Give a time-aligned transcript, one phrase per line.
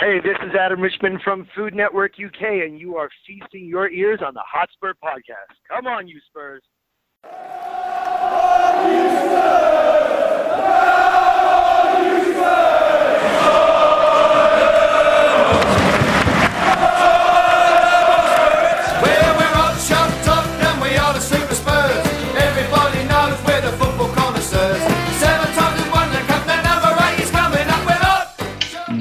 [0.00, 4.20] Hey, this is Adam Richman from Food Network UK, and you are feasting your ears
[4.26, 5.54] on the Hotspur Podcast.
[5.68, 6.62] Come on, you Spurs.
[7.22, 7.30] Well,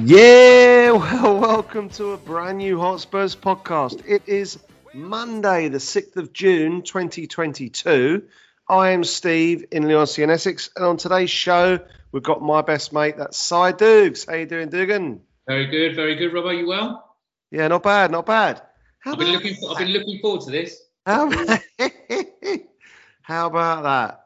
[0.10, 4.04] Yeah, well, welcome to a brand new Hotspurs podcast.
[4.08, 4.58] It is
[4.92, 8.24] Monday, the 6th of June, 2022.
[8.68, 11.78] I am Steve in Leigh-on-Sea and Essex, and on today's show,
[12.12, 14.26] we've got my best mate, that's Cy Dukes.
[14.26, 15.22] How you doing, Dugan?
[15.48, 16.34] Very good, very good.
[16.34, 17.16] Rob, are you well?
[17.52, 18.64] Yeah, not bad, not bad.
[18.98, 19.58] How I've been looking.
[19.70, 20.76] I've been looking forward to this.
[21.06, 21.30] How,
[23.22, 24.26] how about that?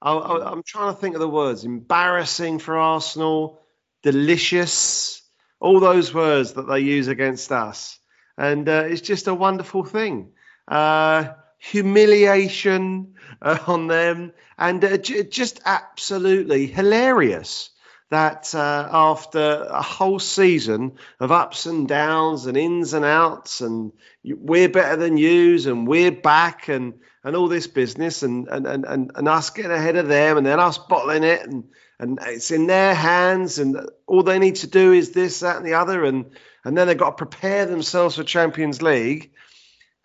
[0.00, 1.64] I, I, I'm trying to think of the words.
[1.64, 3.60] Embarrassing for Arsenal,
[4.04, 5.22] delicious,
[5.64, 7.98] all those words that they use against us.
[8.36, 10.32] And uh, it's just a wonderful thing.
[10.68, 17.70] Uh, humiliation uh, on them, and uh, j- just absolutely hilarious
[18.10, 23.92] that uh, after a whole season of ups and downs and ins and outs and
[24.22, 28.84] we're better than yous and we're back and and all this business and and, and,
[28.84, 31.64] and and us getting ahead of them and then us bottling it and
[31.98, 35.66] and it's in their hands and all they need to do is this that and
[35.66, 36.30] the other and
[36.64, 39.32] and then they've got to prepare themselves for Champions League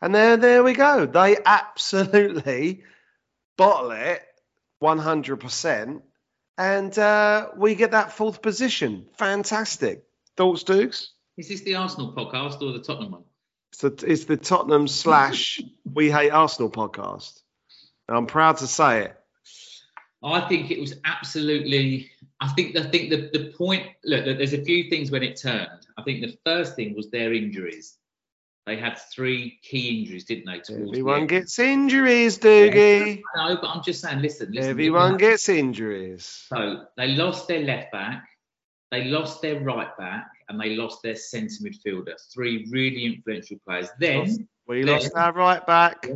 [0.01, 2.83] and there there we go they absolutely
[3.57, 4.21] bottle it
[4.81, 6.01] 100%
[6.57, 10.03] and uh, we get that fourth position fantastic
[10.37, 13.23] thoughts Dukes Is this the Arsenal podcast or the Tottenham one?
[13.71, 15.61] so it's the Tottenham slash
[15.93, 17.39] We Hate Arsenal podcast.
[18.07, 19.15] And I'm proud to say it.
[20.23, 22.12] I think it was absolutely.
[22.42, 22.75] I think.
[22.75, 23.88] I think the the point.
[24.03, 25.70] Look, there's a few things when it turned.
[25.98, 27.98] I think the first thing was their injuries.
[28.66, 30.59] They had three key injuries, didn't they?
[30.59, 31.30] towards the Everyone end?
[31.30, 33.22] gets injuries, Doogie.
[33.35, 34.22] No, but I'm just saying.
[34.22, 34.69] Listen, listen.
[34.69, 36.46] Everyone gets injuries.
[36.50, 38.28] So they lost their left back,
[38.91, 42.13] they lost their right back, and they lost their centre midfielder.
[42.34, 43.88] Three really influential players.
[44.00, 46.08] Then, We Then- lost our right back.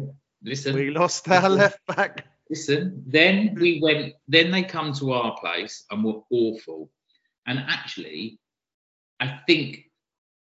[0.43, 0.75] listen.
[0.75, 2.27] We lost our left back.
[2.53, 6.91] Listen, then we went, then they come to our place and were awful.
[7.47, 8.39] And actually,
[9.19, 9.85] I think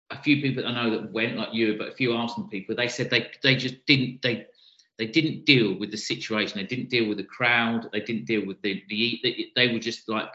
[0.10, 2.88] a few people I know that went like you, but a few Arsenal people, they
[2.88, 4.48] said they they just didn't they
[4.98, 6.58] they didn't deal with the situation.
[6.58, 7.90] They didn't deal with the crowd.
[7.94, 10.32] They didn't deal with the the they, were just like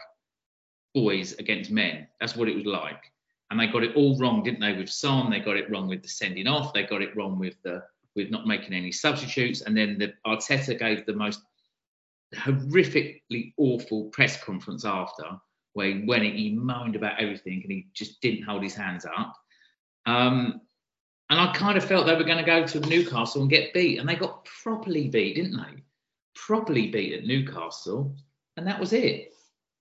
[0.95, 2.07] boys against men.
[2.21, 3.03] That's what it was like.
[3.51, 4.77] And they got it all wrong, didn't they?
[4.77, 6.73] With Son, they got it wrong with the sending off.
[6.73, 7.83] They got it wrong with the
[8.15, 9.59] with not making any substitutes.
[9.61, 11.41] And then the Arteta gave the most
[12.35, 15.25] horrifically awful press conference after,
[15.73, 19.35] where he in, he moaned about everything and he just didn't hold his hands up.
[20.05, 20.61] Um,
[21.29, 23.99] and I kind of felt they were going to go to Newcastle and get beat,
[23.99, 25.83] and they got properly beat, didn't they?
[26.35, 28.15] Properly beat at Newcastle,
[28.57, 29.33] and that was it.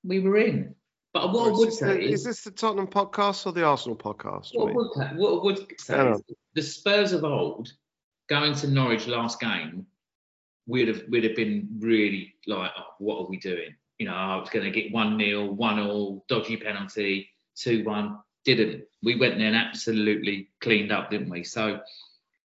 [0.04, 0.74] We were in.
[1.14, 3.96] But what I would this, say the, is this the Tottenham podcast or the Arsenal
[3.96, 4.50] podcast?
[4.52, 6.22] what would, what I would say is
[6.54, 7.72] the Spurs of old
[8.28, 9.86] going to Norwich last game,
[10.68, 13.74] we'd have we'd have been really like, oh, what are we doing?
[13.98, 18.18] You know, I was going to get one nil, one all, dodgy penalty, two one.
[18.44, 18.84] Didn't.
[19.02, 21.42] We went there and absolutely cleaned up, didn't we?
[21.42, 21.80] So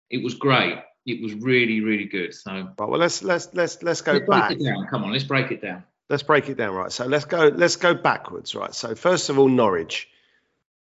[0.10, 0.80] it was great.
[1.06, 2.34] It was really, really good.
[2.34, 4.52] So Right, well, let's let's let's let's go let's break back.
[4.52, 4.88] it down.
[4.90, 5.84] Come on, let's break it down.
[6.10, 9.38] let's break it down right so let's go let's go backwards right so first of
[9.38, 10.08] all norwich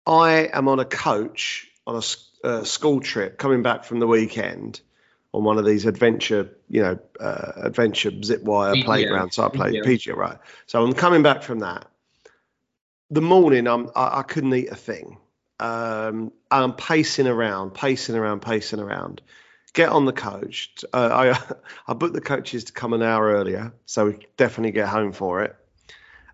[0.06, 2.02] i am on a coach on a
[2.46, 4.80] uh, school trip coming back from the weekend
[5.32, 9.72] on one of these adventure you know uh, adventure zip wire PGA, playground type play
[9.72, 9.84] PGA.
[9.84, 11.86] PGA, right so i'm coming back from that
[13.10, 15.18] the morning i'm i, I couldn't eat a thing
[15.58, 19.20] um, i'm pacing around pacing around pacing around
[19.72, 20.84] get on the coach.
[20.92, 21.54] Uh, I
[21.90, 25.42] I booked the coaches to come an hour earlier, so we definitely get home for
[25.42, 25.56] it.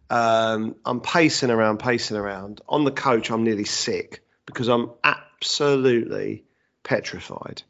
[0.09, 2.61] Um, I'm pacing around, pacing around.
[2.69, 6.45] On the coach, I'm nearly sick because I'm absolutely
[6.85, 7.63] petrified.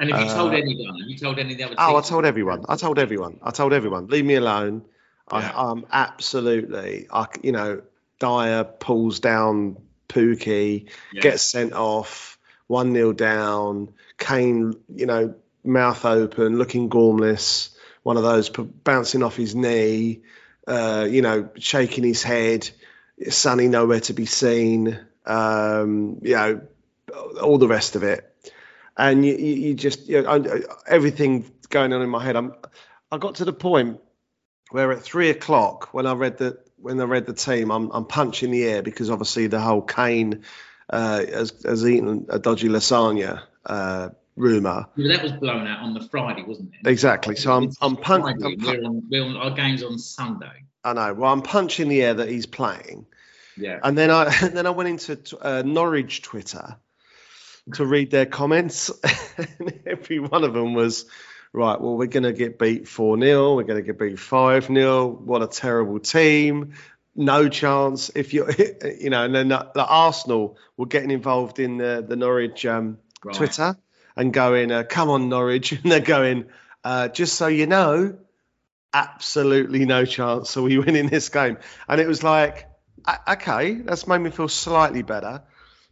[0.00, 0.98] And have you Uh, told anyone?
[0.98, 2.64] Have you told any of the other Oh, I told everyone.
[2.68, 3.38] I told everyone.
[3.42, 4.06] I told everyone.
[4.06, 4.82] Leave me alone.
[5.30, 5.52] Yeah.
[5.54, 7.06] I, I'm absolutely.
[7.12, 7.82] I you know,
[8.18, 9.76] Dier pulls down
[10.08, 10.88] Pukki,
[11.20, 13.92] gets sent off, one 0 down.
[14.16, 17.76] Kane, you know, mouth open, looking gormless.
[18.02, 20.22] One of those p- bouncing off his knee.
[20.66, 22.70] Uh, you know, shaking his head.
[23.28, 24.98] Sunny nowhere to be seen.
[25.26, 26.62] Um, you know,
[27.42, 28.29] all the rest of it
[28.96, 30.60] and you, you, you just you know, I,
[30.92, 32.36] everything going on in my head.
[32.36, 32.54] I'm
[33.12, 34.00] I got to the point
[34.70, 38.04] where at three o'clock when I read the when I read the team, I'm I'm
[38.04, 40.44] punching the air because obviously the whole Kane
[40.88, 44.86] uh, has, has eaten a dodgy lasagna uh, rumor.
[44.96, 46.88] Yeah, that was blown out on the Friday, wasn't it?
[46.88, 47.36] Exactly.
[47.36, 49.98] So I'm It's I'm, pun- Friday, I'm pun- we're on, we're on, our game's on
[49.98, 50.64] Sunday.
[50.82, 51.14] I know.
[51.14, 53.06] Well, I'm punching the air that he's playing.
[53.56, 53.80] Yeah.
[53.82, 56.76] And then I then I went into uh, Norwich Twitter
[57.74, 58.90] to read their comments.
[59.58, 61.06] and every one of them was
[61.52, 61.80] right.
[61.80, 65.08] Well, we're going to get beat four 0 We're going to get beat five 0
[65.08, 66.74] What a terrible team.
[67.14, 68.10] No chance.
[68.14, 68.48] If you
[69.00, 72.98] you know, and then the, the Arsenal were getting involved in the the Norwich um,
[73.22, 73.36] Right.
[73.36, 73.76] Twitter
[74.16, 76.46] and going, uh, "Come on, Norwich," and they're going,
[76.84, 78.18] uh, "Just so you know."
[78.92, 82.66] Absolutely no chance of we winning this game, and it was like,
[83.28, 85.42] okay, that's made me feel slightly better.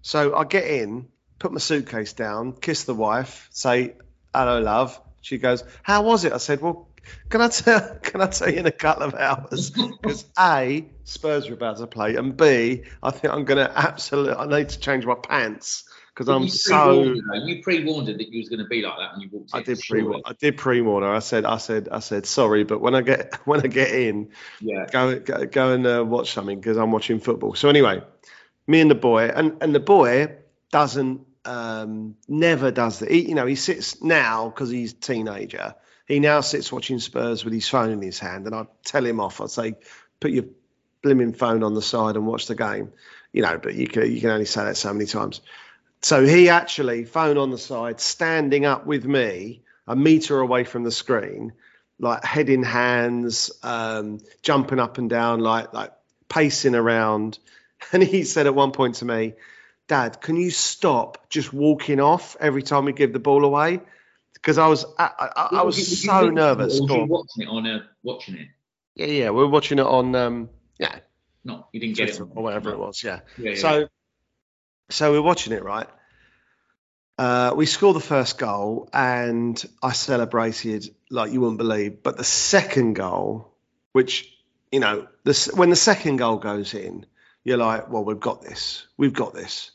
[0.03, 1.07] So I get in,
[1.39, 3.95] put my suitcase down, kiss the wife, say
[4.35, 5.01] hello, love.
[5.21, 6.89] She goes, "How was it?" I said, "Well,
[7.29, 7.99] can I tell?
[8.03, 9.73] Can I tell you in a couple of hours?
[10.01, 14.35] Because a Spurs are about to play, and b I think I'm going to absolutely.
[14.35, 17.15] I need to change my pants because I'm you so.
[17.31, 17.37] her.
[17.47, 19.61] You pre-warned her that you was going to be like that when you walked in.
[19.61, 20.03] I did pre.
[20.25, 21.15] I did pre warn her.
[21.15, 24.31] I said I said I said sorry, but when I get when I get in,
[24.61, 24.87] Yeah.
[24.91, 27.55] go go, go and uh, watch something because I'm watching football.
[27.55, 28.03] So anyway,
[28.67, 30.37] me and the boy, and and the boy
[30.71, 33.11] doesn't um, never does that.
[33.11, 35.75] He, you know, he sits now because he's a teenager.
[36.07, 39.19] He now sits watching Spurs with his phone in his hand, and I tell him
[39.19, 39.41] off.
[39.41, 39.75] I say,
[40.21, 40.45] put your
[41.03, 42.93] blimmin' phone on the side and watch the game.
[43.33, 45.41] You know, but you can you can only say that so many times.
[46.03, 50.85] So he actually phone on the side, standing up with me a meter away from
[50.85, 51.55] the screen,
[51.99, 55.93] like head in hands, um, jumping up and down, like like
[56.29, 57.39] pacing around.
[57.93, 59.35] And he said at one point to me,
[59.89, 63.81] "Dad, can you stop just walking off every time we give the ball away?"
[64.35, 66.79] Because I was I, I, I was you so it, nervous.
[66.79, 68.49] You watching it on a watching it?
[68.95, 71.01] Yeah, yeah, we we're watching it on um, yeah,
[71.45, 73.03] No, you didn't get it or whatever it was.
[73.03, 73.21] Yeah.
[73.39, 73.89] Yeah, yeah, So,
[74.91, 75.89] so we're watching it, right?
[77.17, 82.03] Uh, we score the first goal, and I celebrated like you wouldn't believe.
[82.03, 83.53] But the second goal,
[83.93, 84.33] which
[84.71, 87.07] you know, the, s- when the second goal goes in,
[87.43, 89.71] you're like, well, we've got this, we've got this.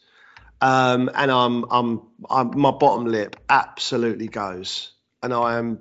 [0.63, 5.79] Um, and I'm, I'm, I'm, my bottom lip absolutely goes, and I am,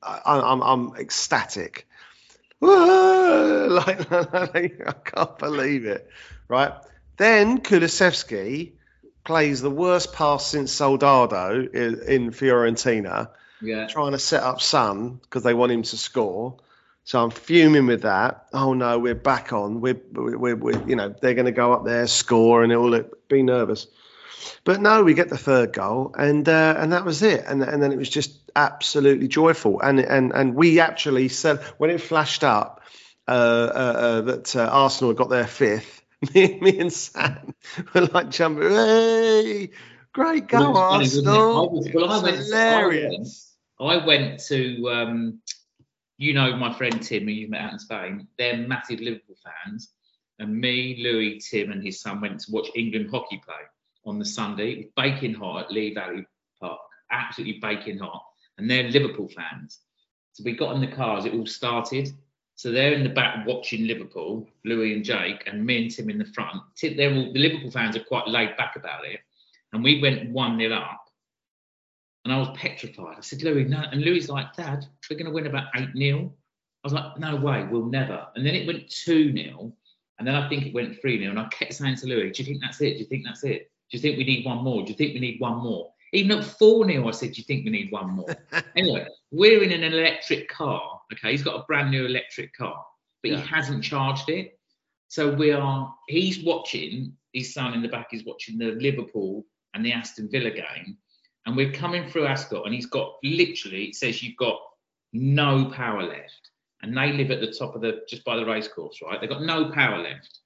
[0.00, 1.88] I, I'm, I'm ecstatic.
[2.60, 6.08] like, I can't believe it,
[6.46, 6.74] right?
[7.16, 8.74] Then Kulusevski
[9.24, 13.30] plays the worst pass since Soldado in, in Fiorentina,
[13.60, 13.88] yeah.
[13.88, 16.58] trying to set up Son because they want him to score.
[17.02, 18.46] So I'm fuming with that.
[18.52, 19.80] Oh no, we're back on.
[19.80, 23.10] We're, we're, we're you know, they're going to go up there, score, and it will
[23.28, 23.88] be nervous.
[24.64, 27.44] But no, we get the third goal, and uh, and that was it.
[27.46, 29.80] And and then it was just absolutely joyful.
[29.80, 32.82] And and and we actually said when it flashed up
[33.28, 36.02] uh, uh, uh, that uh, Arsenal had got their fifth.
[36.34, 37.54] Me, me and Sam
[37.94, 38.68] were like jumping.
[38.70, 39.70] Hey,
[40.12, 41.28] great goal, Well, was funny, it?
[41.28, 41.70] I Arsenal!
[41.70, 43.56] was- well, I went- I hilarious.
[43.80, 45.40] I went to, um,
[46.18, 48.28] you know, my friend Tim, who you've met out in Spain.
[48.36, 49.90] They're massive Liverpool fans,
[50.38, 53.54] and me, Louis, Tim, and his son went to watch England hockey play
[54.04, 54.90] on the Sunday.
[54.96, 56.26] Baking hot at Lee Valley
[56.60, 56.80] Park,
[57.10, 58.24] absolutely baking hot,
[58.58, 59.80] and they're Liverpool fans.
[60.32, 62.10] So we got in the car as it all started.
[62.54, 66.18] So they're in the back watching Liverpool, Louis and Jake, and me and Tim in
[66.18, 66.60] the front.
[66.82, 69.20] They're all the Liverpool fans are quite laid back about it,
[69.72, 71.06] and we went one 0 up.
[72.24, 73.16] And I was petrified.
[73.16, 73.82] I said, Louis, no.
[73.90, 76.30] And Louis like, Dad, we're going to win about 8 0.
[76.84, 78.26] I was like, no way, we'll never.
[78.34, 79.72] And then it went 2 0.
[80.18, 81.30] And then I think it went 3 0.
[81.30, 82.94] And I kept saying to Louis, do you think that's it?
[82.94, 83.70] Do you think that's it?
[83.90, 84.82] Do you think we need one more?
[84.82, 85.92] Do you think we need one more?
[86.12, 88.26] Even at 4 0, I said, do you think we need one more?
[88.76, 91.00] anyway, we're in an electric car.
[91.12, 91.30] Okay.
[91.32, 92.84] He's got a brand new electric car,
[93.22, 93.40] but Yeah.
[93.40, 94.58] he hasn't charged it.
[95.08, 99.44] So we are, he's watching, his son in the back is watching the Liverpool
[99.74, 100.98] and the Aston Villa game
[101.46, 104.60] and we're coming through Ascot, and he's got literally it says you've got
[105.12, 106.50] no power left,
[106.82, 109.20] and they live at the top of the just by the racecourse, right?
[109.20, 110.40] They've got no power left.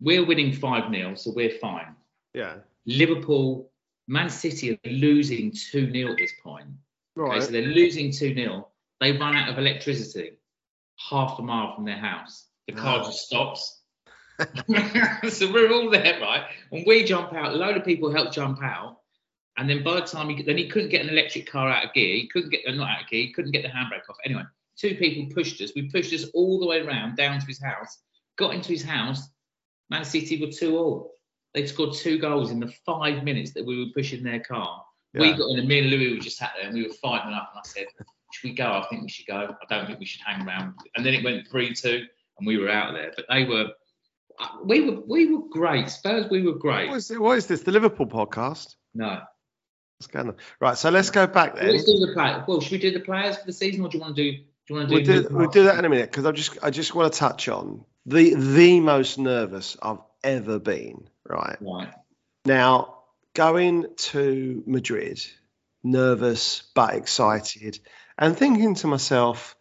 [0.00, 1.94] We're winning five 0 so we're fine.
[2.34, 2.56] Yeah.
[2.86, 3.70] Liverpool,
[4.08, 6.66] Man City are losing two 0 at this point.
[7.18, 7.42] Okay, Right.
[7.42, 8.68] so they're losing two 0
[9.00, 10.32] They run out of electricity
[10.96, 12.46] half a mile from their house.
[12.66, 13.06] The car Oh.
[13.06, 13.82] just stops.
[14.38, 16.46] so we're all there, right?
[16.72, 17.52] And we jump out.
[17.52, 18.98] A load of people help jump out.
[19.56, 21.92] And then by the time he then he couldn't get an electric car out of
[21.92, 22.14] gear.
[22.16, 23.22] He couldn't get not out of gear.
[23.26, 24.16] He couldn't get the handbrake off.
[24.24, 24.44] Anyway,
[24.76, 25.72] two people pushed us.
[25.74, 27.98] We pushed us all the way around down to his house.
[28.36, 29.28] Got into his house.
[29.90, 31.14] Man City were two all.
[31.54, 34.84] They scored two goals in the five minutes that we were pushing their car.
[35.14, 37.32] We got in, and me and Louis were just sat there and we were fighting
[37.32, 37.50] up.
[37.52, 37.86] And I said,
[38.32, 38.66] Should we go?
[38.66, 39.54] I think we should go.
[39.60, 40.74] I don't think we should hang around.
[40.96, 42.06] And then it went 3 2
[42.38, 43.12] and we were out of there.
[43.16, 43.70] But they were,
[44.64, 45.90] We were we were great.
[45.90, 46.88] Spurs, we were great.
[46.88, 47.62] What is, what is this?
[47.62, 48.76] The Liverpool podcast?
[48.94, 49.20] No.
[49.98, 50.36] What's going on?
[50.60, 51.72] Right, so let's go back then.
[51.72, 52.36] Let's do the play.
[52.46, 54.38] Well, should we do the players for the season, or do you want to do?
[54.38, 55.12] Do you want to do?
[55.12, 57.18] We'll do, we'll do that in a minute because I just I just want to
[57.18, 61.08] touch on the the most nervous I've ever been.
[61.30, 61.92] Right Right.
[62.44, 62.98] now,
[63.34, 65.24] going to Madrid,
[65.82, 67.78] nervous but excited,
[68.18, 69.56] and thinking to myself,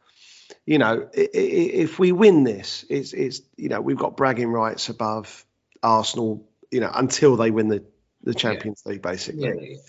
[0.66, 5.46] you know, if we win this, it's it's you know we've got bragging rights above
[5.84, 7.84] Arsenal, you know, until they win the
[8.24, 9.80] the Champions League, basically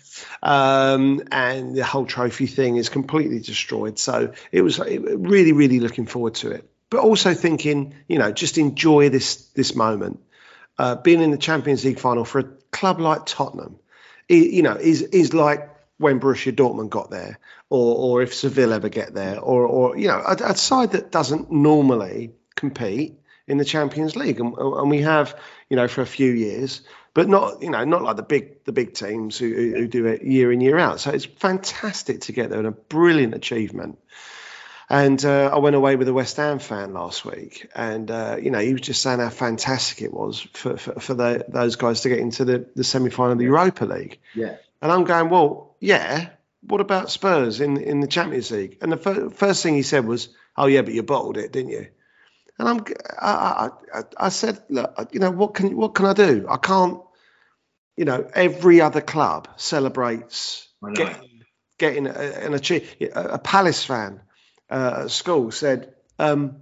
[0.42, 0.94] Yeah.
[0.94, 3.98] um, and the whole trophy thing is completely destroyed.
[3.98, 8.56] So it was really, really looking forward to it, but also thinking, you know, just
[8.58, 10.20] enjoy this this moment.
[10.80, 13.78] Uh, being in the Champions League final for a club like Tottenham,
[14.30, 15.68] i you know, is is like
[15.98, 20.08] when Borussia Dortmund got there, or or if Seville ever get there, or or you
[20.08, 25.02] know, a, a side that doesn't normally compete in the Champions League, and, and we
[25.02, 26.80] have, you know, for a few years
[27.12, 30.22] but not you know not like the big the big teams who, who do it
[30.22, 31.00] year in year out.
[31.00, 33.98] So it's fantastic to get there and a brilliant achievement.
[34.90, 38.50] And uh, I went away with a West Ham fan last week, and uh, you
[38.50, 42.00] know he was just saying how fantastic it was for for, for the, those guys
[42.00, 44.18] to get into the, the semi final of the Europa League.
[44.34, 44.56] Yeah.
[44.82, 46.30] And I'm going, well, yeah.
[46.62, 48.78] What about Spurs in in the Champions League?
[48.82, 51.70] And the fir- first thing he said was, "Oh yeah, but you bottled it, didn't
[51.70, 51.86] you?"
[52.58, 52.84] And I'm,
[53.18, 56.46] I, I, I, said, look, you know, what can what can I do?
[56.46, 57.00] I can't,
[57.96, 61.44] you know, every other club celebrates getting
[61.78, 62.94] getting an achieve.
[63.00, 64.20] A, a Palace fan
[64.70, 66.56] uh, at school said, um,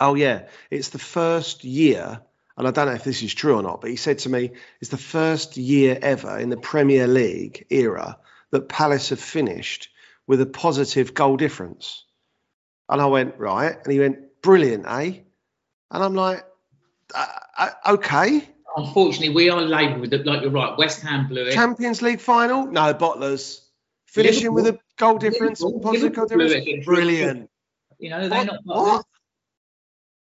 [0.00, 2.20] "Oh yeah, it's the first year."
[2.56, 4.52] And I don't know if this is true or not, but he said to me,
[4.80, 8.18] "It's the first year ever in the Premier League era
[8.50, 9.90] that Palace have finished
[10.26, 12.04] with a positive goal difference."
[12.88, 15.20] And I went right, and he went, "Brilliant, eh?"
[15.90, 16.44] And I'm like,
[17.14, 17.26] uh,
[17.58, 20.26] uh, "Okay, Unfortunately, we are labelled with it.
[20.26, 20.76] Like you're right.
[20.76, 21.52] West Ham blew it.
[21.52, 22.66] Champions League final?
[22.66, 23.60] No, bottlers
[24.14, 26.84] finishing with a goal difference, Liverpool- positive goal Liverpool difference.
[26.86, 27.50] Brilliant.
[27.98, 28.46] you know, they're What?
[28.46, 28.60] not.
[28.64, 29.06] what?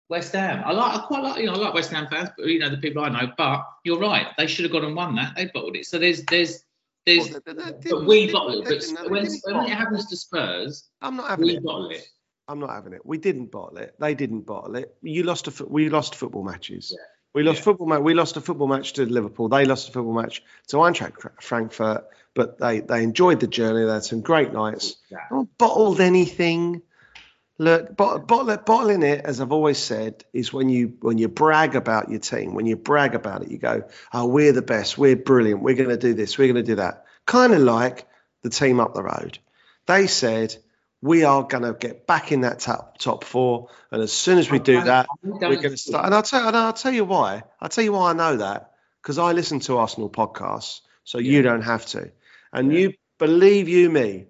[0.09, 0.63] West Ham.
[0.67, 0.95] I like.
[0.95, 1.41] I quite like.
[1.41, 3.31] You know, I like West Ham fans, but you know the people I know.
[3.37, 4.27] But you're right.
[4.37, 5.37] They should have gone and won that.
[5.37, 5.87] They bottled it.
[5.87, 6.65] So there's there's
[7.07, 7.31] there's.
[7.31, 8.85] Well, but we they bottle it.
[8.97, 11.63] But when, when it happens to Spurs, I'm not having we it.
[11.63, 12.05] bottle it.
[12.49, 13.07] I'm not having it.
[13.07, 13.95] We didn't bottle it.
[14.01, 14.93] They didn't bottle it.
[15.01, 15.65] You lost a.
[15.67, 16.91] We lost football matches.
[16.93, 17.05] Yeah.
[17.33, 17.65] We lost Yeah.
[17.67, 18.01] football match.
[18.01, 19.49] We lost a football match to Liverpool.
[19.49, 22.05] They lost a football match to Eintracht Fra- Frankfurt.
[22.35, 23.85] But they they enjoyed the journey.
[23.85, 24.97] They had some great nights.
[25.11, 25.19] Yeah.
[25.31, 26.83] Not bottled anything.
[27.59, 31.77] Look, bot, bottle, bottling it, as I've always said, is when you when you brag
[31.77, 32.55] about your team.
[32.55, 33.85] When you brag about it, you go,
[34.15, 34.97] "Oh, we're the best.
[34.97, 35.61] We're brilliant.
[35.61, 36.39] We're going to do this.
[36.39, 38.07] We're going to do that." Kind of like
[38.41, 39.39] the team up the road.
[39.85, 40.57] They said,
[41.03, 44.51] "We are going to get back in that top top four, and as soon as
[44.51, 47.43] we do that, we're going to start." And I'll tell and I'll tell you why.
[47.61, 48.73] I'll tell you why I know that
[49.03, 52.11] because I listen to Arsenal podcasts, so you don't have to.
[52.53, 52.79] And Yeah.
[52.79, 54.27] you believe you me,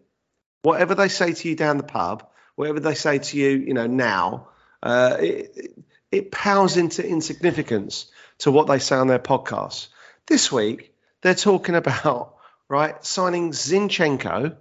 [0.63, 3.87] whatever they say to you down the pub, whatever they say to you, you know,
[3.87, 4.49] now,
[4.83, 9.89] uh, it, it, it pales into insignificance to what they say on their podcasts.
[10.27, 12.37] This week, they're talking about,
[12.69, 14.57] right, signing Zinchenko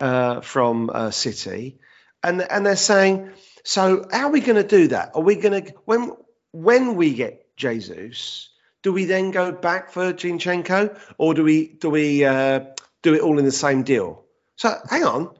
[0.00, 1.78] uh, from uh, City.
[2.22, 3.30] And, and they're saying,
[3.64, 5.12] so how are we going to do that?
[5.14, 6.12] Are we going to, when,
[6.52, 8.48] when we get Jesus,
[8.82, 12.60] do we then go back for Zinchenko or do we, do we uh,
[13.04, 14.24] do it all in the same deal?
[14.56, 15.30] So hang on.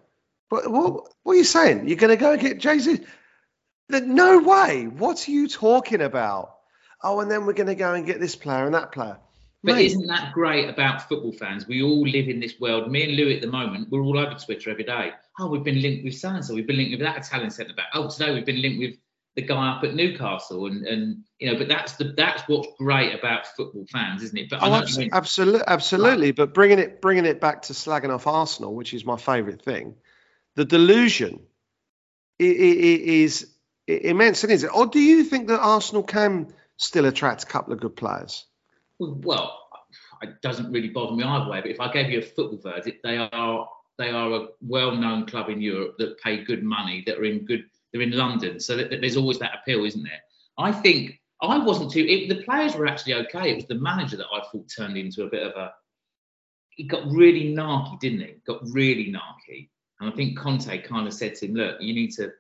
[0.50, 1.88] What, what, what are you saying?
[1.88, 3.00] You're going to go and get Jay Z?
[3.88, 4.86] No way.
[4.86, 6.54] What are you talking about?
[7.02, 9.18] Oh, and then we're going to go and get this player and that player.
[9.62, 11.66] But Mate, isn't that great about football fans?
[11.66, 12.90] We all live in this world.
[12.92, 15.12] Me and Louis at the moment, we're all over Twitter every day.
[15.40, 16.54] Oh, we've been linked with so and so.
[16.54, 17.86] We've been linked with that Italian centre back.
[17.94, 18.96] Oh, today we've been linked with
[19.36, 21.58] the guy up at Newcastle, and and you know.
[21.58, 24.50] But that's the that's what's great about football fans, isn't it?
[24.50, 26.30] But oh, I Oh, know abs- you mean- absolutely, absolutely.
[26.32, 29.96] But bringing it, bringing it back to slagging off Arsenal, which is my favourite thing,
[30.54, 31.40] the delusion
[32.38, 33.46] is
[33.88, 34.74] i- immense, isn't it?
[34.74, 38.46] Or do you think that Arsenal can still attract a couple of good players?
[39.00, 39.60] well,
[40.22, 41.60] it doesn't really bother me either way.
[41.60, 45.48] But if I gave you a football verdict, they are they are a well-known club
[45.50, 47.64] in Europe that pay good money, that are in good.
[47.94, 50.20] They're in London, so that, there's always that appeal, isn't there?
[50.58, 52.04] I think I wasn't too.
[52.04, 53.52] It, the players were actually okay.
[53.52, 55.72] It was the manager that I thought turned into a bit of a.
[56.70, 58.34] He got really narky, didn't he?
[58.44, 59.68] Got really narky,
[60.00, 62.32] and I think Conte kind of said to him, "Look, you need to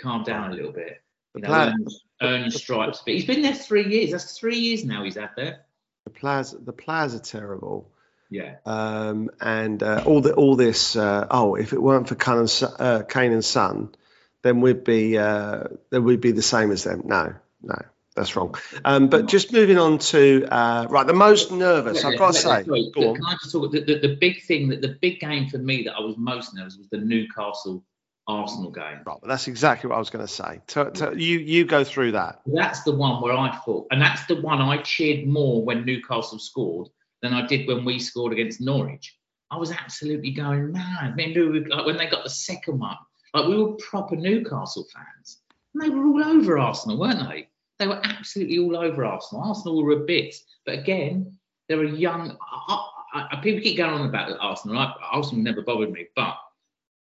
[0.00, 1.00] calm down a little bit.
[1.34, 1.86] The, You know, earn,
[2.20, 4.10] earn stripes." But he's been there three years.
[4.10, 5.04] That's three years now.
[5.04, 5.60] He's had there.
[6.04, 7.88] the players, the players are terrible.
[8.30, 8.56] Yeah.
[8.66, 10.96] Um, and uh, all the all this.
[10.96, 13.94] Uh, oh, if it weren't for Kane and, uh, Kane and Son,
[14.42, 17.02] then we'd be uh, then we'd be the same as them.
[17.04, 17.78] No, no,
[18.14, 18.54] that's wrong.
[18.84, 22.04] Um, but just moving on to uh, right, the most nervous.
[22.04, 23.72] I've got to say, Sorry, can I just talk?
[23.72, 26.54] The, the, the big thing that the big game for me that I was most
[26.54, 27.84] nervous was the Newcastle
[28.26, 29.00] Arsenal game.
[29.06, 30.60] Right, that's exactly what I was going to say.
[30.68, 32.40] To, to, you you go through that.
[32.46, 36.38] That's the one where I thought, and that's the one I cheered more when Newcastle
[36.38, 36.88] scored
[37.22, 39.16] than I did when we scored against Norwich.
[39.50, 41.14] I was absolutely going mad.
[41.16, 42.96] Like when they got the second one,
[43.34, 45.38] like we were proper Newcastle fans,
[45.74, 47.48] and they were all over Arsenal, weren't they?
[47.78, 49.44] They were absolutely all over Arsenal.
[49.44, 50.34] Arsenal were a bit,
[50.66, 51.36] but again,
[51.68, 52.36] they're a young.
[52.40, 54.78] I, I, I, people keep going on about Arsenal.
[54.78, 56.36] I, Arsenal never bothered me, but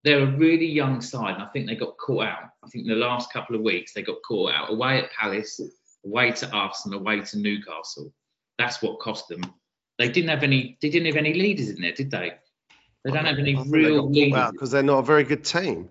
[0.03, 2.49] they're a really young side, and I think they got caught out.
[2.63, 5.61] I think in the last couple of weeks they got caught out away at Palace,
[6.05, 8.13] away to Arsenal, away to Newcastle.
[8.57, 9.41] That's what cost them.
[9.99, 10.77] They didn't have any.
[10.81, 12.33] They didn't have any leaders in there, did they?
[13.03, 14.51] They don't have any real leaders.
[14.51, 15.89] because they're not a very good team.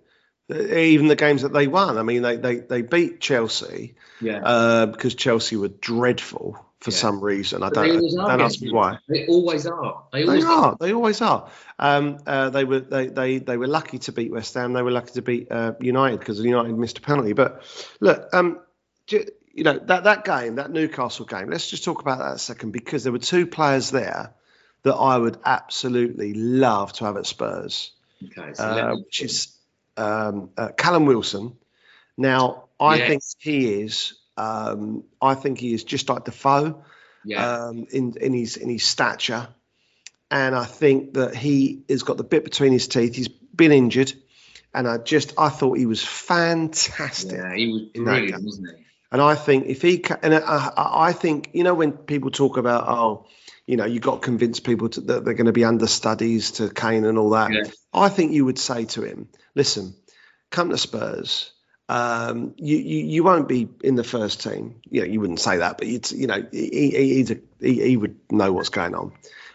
[0.56, 4.40] Even the games that they won, I mean, they they, they beat Chelsea Yeah.
[4.42, 6.96] uh, because Chelsea were dreadful for Yeah.
[6.96, 7.62] some reason.
[7.62, 7.90] I But don't
[8.20, 8.98] are don't ask me why.
[9.08, 10.04] They always are.
[10.12, 10.76] They They always are.
[10.80, 11.50] They always are.
[11.78, 14.72] Um, uh, they were they, they they were lucky to beat West Ham.
[14.72, 17.32] They were lucky to beat uh, United because United missed a penalty.
[17.32, 17.62] But
[18.00, 18.60] look, um,
[19.06, 21.50] ju- you know that that game, that Newcastle game.
[21.50, 24.34] Let's just talk about that a second because there were two players there
[24.82, 27.92] that I would absolutely love to have at Spurs,
[28.24, 28.54] Okay.
[28.54, 29.56] So uh, which is
[29.96, 31.56] um, uh, Callum Wilson.
[32.16, 33.08] Now I Yes.
[33.08, 34.14] think he is.
[34.36, 36.82] Um, I think he is just like Defoe
[37.24, 37.66] yeah.
[37.66, 39.48] um, in in his in his stature,
[40.30, 43.14] and I think that he has got the bit between his teeth.
[43.14, 44.12] He's been injured,
[44.74, 47.32] and I just I thought he was fantastic.
[47.38, 47.54] yeah.
[47.54, 48.84] He was brilliant, wasn't he?
[49.10, 52.88] And I think if he and I I think you know when people talk about
[52.88, 53.26] oh
[53.66, 56.68] you know you've got to convince people to, that they're going to be understudies to
[56.68, 57.52] Kane and all that.
[57.52, 57.62] Yeah.
[57.92, 59.94] I think you would say to him, listen,
[60.50, 61.52] come to Spurs.
[61.88, 64.80] Um, you, you you won't be in the first team.
[64.88, 67.82] You know, you wouldn't say that, but you'd you know he, he, he's a, he,
[67.82, 69.12] he would know what's going on.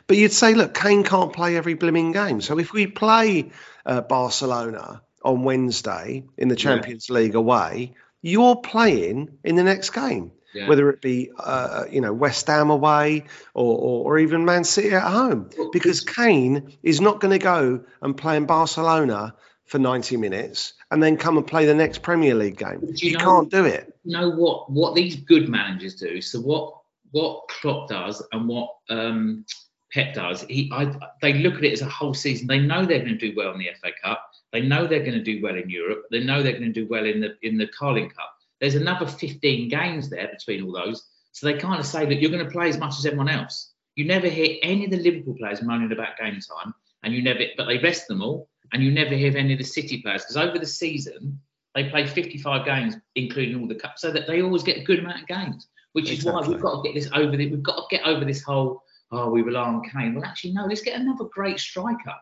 [0.08, 2.40] But you'd say, look, Kane can't play every blooming game.
[2.40, 3.52] So if we play
[3.86, 10.32] uh, Barcelona on Wednesday in the Champions League away, you're playing in the next game
[10.54, 10.70] Yeah.
[10.70, 14.92] whether it be uh, you know West Ham away or, or, or even Man City
[14.96, 20.16] at home, because Kane is not going to go and play in Barcelona for 90
[20.18, 22.80] minutes and then come and play the next Premier League game.
[22.82, 23.94] You You know- can't do it.
[24.06, 26.22] you know what what these good managers do.
[26.22, 26.74] So what
[27.12, 29.46] what Klopp does and what um,
[29.94, 32.48] Pep does, he I, they look at it as a whole season.
[32.48, 34.24] They know they're going to do well in the FA Cup.
[34.54, 36.04] They know they're going to do well in Europe.
[36.12, 38.34] They know they're going to do well in the in the Carling Cup.
[38.60, 42.32] There's another 15 games there between all those, so they kind of say that you're
[42.32, 43.72] going to play as much as everyone else.
[43.96, 47.42] You never hear any of the Liverpool players moaning about game time, and you never,
[47.58, 50.38] but they rest them all, and you never hear any of the City players because
[50.38, 51.40] over the season
[51.76, 55.00] they play 55 games, including all the cups, so that they always get a good
[55.00, 55.68] amount of games.
[55.94, 57.36] Which is why we've got to get this over.
[57.36, 58.84] The, we've got to get over this whole.
[59.12, 60.14] Oh, we rely on Kane.
[60.14, 60.66] Well, actually, no.
[60.66, 62.14] Let's get another great striker.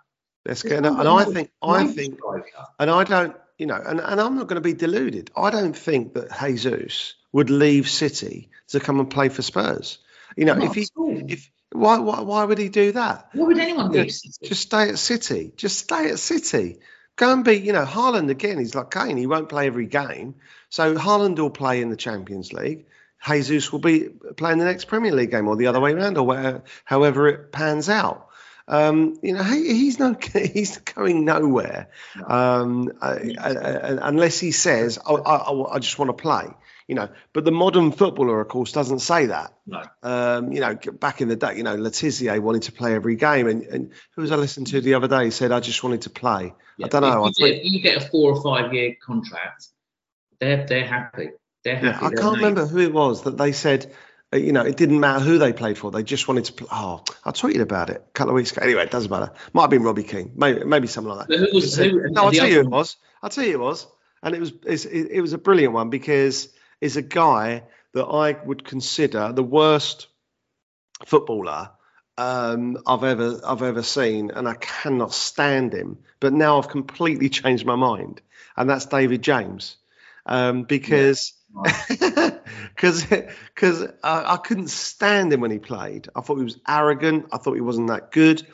[0.45, 2.65] Let's Let's get and I think I think striker.
[2.79, 5.31] and I don't you know and, and I'm not going to be deluded.
[5.35, 9.99] I don't think that Jesus would leave City to come and play for Spurs.
[10.35, 13.29] You know, Not if he if why, why why would he do that?
[13.33, 14.47] Why would anyone leave City?
[14.47, 15.53] Just stay at City.
[15.55, 16.79] Just stay at City.
[17.15, 18.59] Go and be, you know, Haaland again.
[18.59, 19.15] He's like Kane.
[19.17, 20.35] He won't play every game.
[20.69, 22.87] So Haaland will play in the Champions League.
[23.25, 26.25] Jesus will be playing the next Premier League game, or the other way around, or
[26.25, 28.24] where, however it pans out.
[28.67, 31.89] Um, you know, he, he's no, he's going nowhere
[32.25, 36.47] um, uh, uh, uh, unless he says, oh, I, I, I just want to play."
[36.87, 39.53] You know, but the modern footballer, of course, doesn't say that.
[39.65, 39.81] No.
[40.03, 43.15] Um, you know, back in the day, you know, Le Tissier wanted to play every
[43.15, 45.25] game, and, and who was I listening to the other day?
[45.25, 47.25] He said, "I just wanted to play." I don't know.
[47.25, 49.67] If you, get, you get a four or five year contract,
[50.39, 51.29] they're they're happy.
[51.63, 52.17] They're yeah, happy.
[52.17, 53.91] I can't remember who it was that they said.
[54.35, 55.91] Uh, You know, it didn't matter who they played for.
[55.91, 56.67] They just wanted to play.
[56.71, 58.61] Oh, I tweeted about it a couple of weeks ago.
[58.63, 59.31] Anyway, it doesn't matter.
[59.53, 60.31] Might have been Robbie King.
[60.35, 61.39] Maybe, maybe something like that.
[61.39, 62.09] Who was who?
[62.09, 62.97] no, I'll tell you who it was.
[63.21, 63.87] I'll tell you it was.
[64.21, 66.49] And it was it's, it, it was a brilliant one because
[66.81, 70.07] it's a guy that I would consider the worst
[71.05, 71.71] footballer
[72.17, 75.99] um, I've ever I've ever seen, and I cannot stand him.
[76.19, 78.21] But now I've completely changed my mind,
[78.55, 79.75] and that's David James,
[80.25, 81.33] um, because
[82.75, 86.09] because because I, I couldn't stand him when he played.
[86.15, 87.27] I thought he was arrogant.
[87.31, 88.45] I thought he wasn't that good.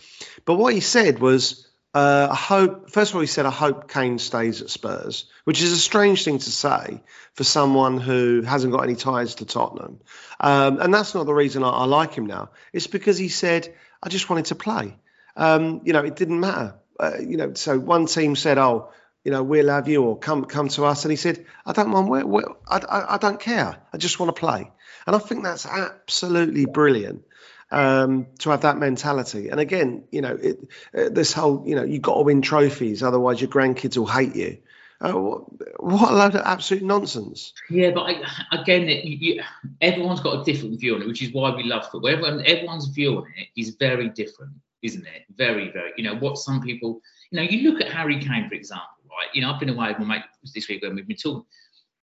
[0.45, 2.91] But what he said was, uh, I hope.
[2.91, 6.23] First of all, he said, "I hope Kane stays at Spurs," which is a strange
[6.23, 7.01] thing to say
[7.33, 9.99] for someone who hasn't got any ties to Tottenham.
[10.39, 12.49] Um, and that's not the reason I, I like him now.
[12.71, 14.95] It's because he said, "I just wanted to play."
[15.35, 16.75] Um, you know, it didn't matter.
[16.99, 18.91] Uh, you know, so one team said, "Oh."
[19.23, 21.05] You know, we'll have you or come come to us.
[21.05, 23.77] And he said, I don't mind where, where I, I, I don't care.
[23.93, 24.71] I just want to play.
[25.07, 27.23] And I think that's absolutely brilliant
[27.71, 29.49] um, to have that mentality.
[29.49, 30.59] And again, you know, it,
[30.95, 34.35] uh, this whole, you know, you've got to win trophies, otherwise your grandkids will hate
[34.35, 34.57] you.
[34.99, 37.53] Uh, what, a load of absolute nonsense.
[37.71, 39.41] Yeah, but I, again, it, you,
[39.81, 42.11] everyone's got a different view on it, which is why we love football.
[42.11, 44.53] Everyone, everyone's view on it is very different,
[44.83, 45.23] isn't it?
[45.35, 45.91] Very, very.
[45.97, 49.27] You know, what some people, you know, you look at Harry Kane, for example, right?
[49.33, 51.45] You know, I've been away with my mate this week when we've been talking.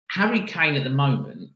[0.10, 1.49] Harry Kane at the moment,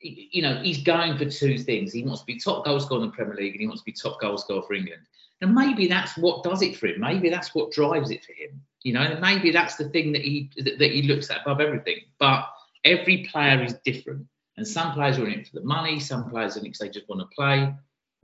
[0.00, 1.92] you know, he's going for two things.
[1.92, 3.86] He wants to be top goal scorer in the Premier League and he wants to
[3.86, 5.02] be top goal scorer for England.
[5.40, 7.00] And maybe that's what does it for him.
[7.00, 8.60] Maybe that's what drives it for him.
[8.82, 11.60] You know, and maybe that's the thing that he that, that he looks at above
[11.60, 11.98] everything.
[12.18, 12.48] But
[12.84, 14.26] every player is different.
[14.56, 16.80] And some players are in it for the money, some players are in it because
[16.80, 17.72] they just want to play.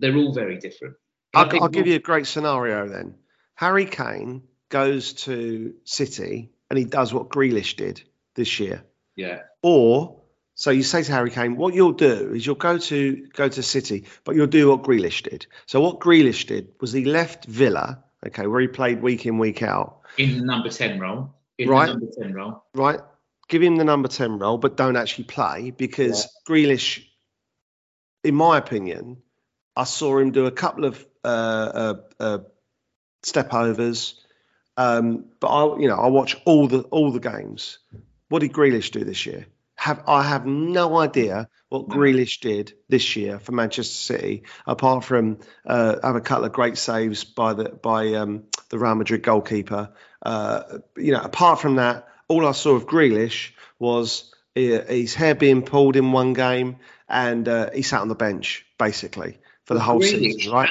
[0.01, 0.97] They're all very different.
[1.35, 3.15] I'll, I'll give you a great scenario then.
[3.57, 4.43] Harry Kane
[4.75, 8.03] goes to City and he does what Grealish did
[8.35, 8.83] this year.
[9.15, 9.43] Yeah.
[9.63, 10.21] Or
[10.57, 13.63] so you say to Harry Kane, what you'll do is you'll go to go to
[13.63, 15.47] City, but you'll do what Grealish did.
[15.67, 19.63] So what Grealish did was he left Villa, okay, where he played week in week
[19.63, 21.33] out, In the number 10 role.
[21.59, 21.87] In Right.
[21.87, 22.65] the number 10 role.
[22.75, 22.99] right?
[23.49, 27.05] Give him the number ten role, but don't actually play because Grealish,
[28.25, 29.19] in my opinion,
[29.77, 32.39] I saw him do a couple of uh, uh, uh,
[33.23, 34.24] step overs.
[34.77, 37.79] Um, but I, you know, I watch all the all the games.
[38.29, 39.47] What did Grealish do this year?
[39.77, 41.89] Have I have no idea what.
[41.89, 46.79] Grealish did this year for Manchester City, apart from uh, have a couple of great
[46.79, 49.93] saves by the by um, the Real Madrid goalkeeper.
[50.23, 55.35] Uh, you know, apart from that, all I saw of Grealish was uh, his hair
[55.35, 56.77] being pulled in one game,
[57.09, 60.71] and uh, he sat on the bench basically for the whole Grealish season, right?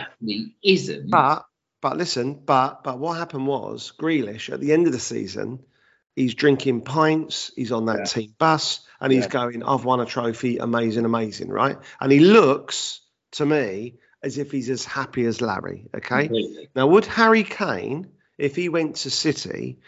[0.64, 1.10] isn't.
[1.10, 1.46] But
[1.84, 5.60] but listen, but but what happened was Grealish at the end of the season,
[6.16, 8.06] he's drinking pints, he's on that Yeah.
[8.06, 9.30] team bus, and he's Yeah.
[9.30, 11.78] going, I've won a trophy, amazing, amazing, right?
[12.00, 13.02] And he looks
[13.34, 15.90] to me as if he's as happy as Larry.
[15.94, 16.28] Okay.
[16.28, 16.70] Completely.
[16.74, 19.80] Now would Harry Kane, if he went to City,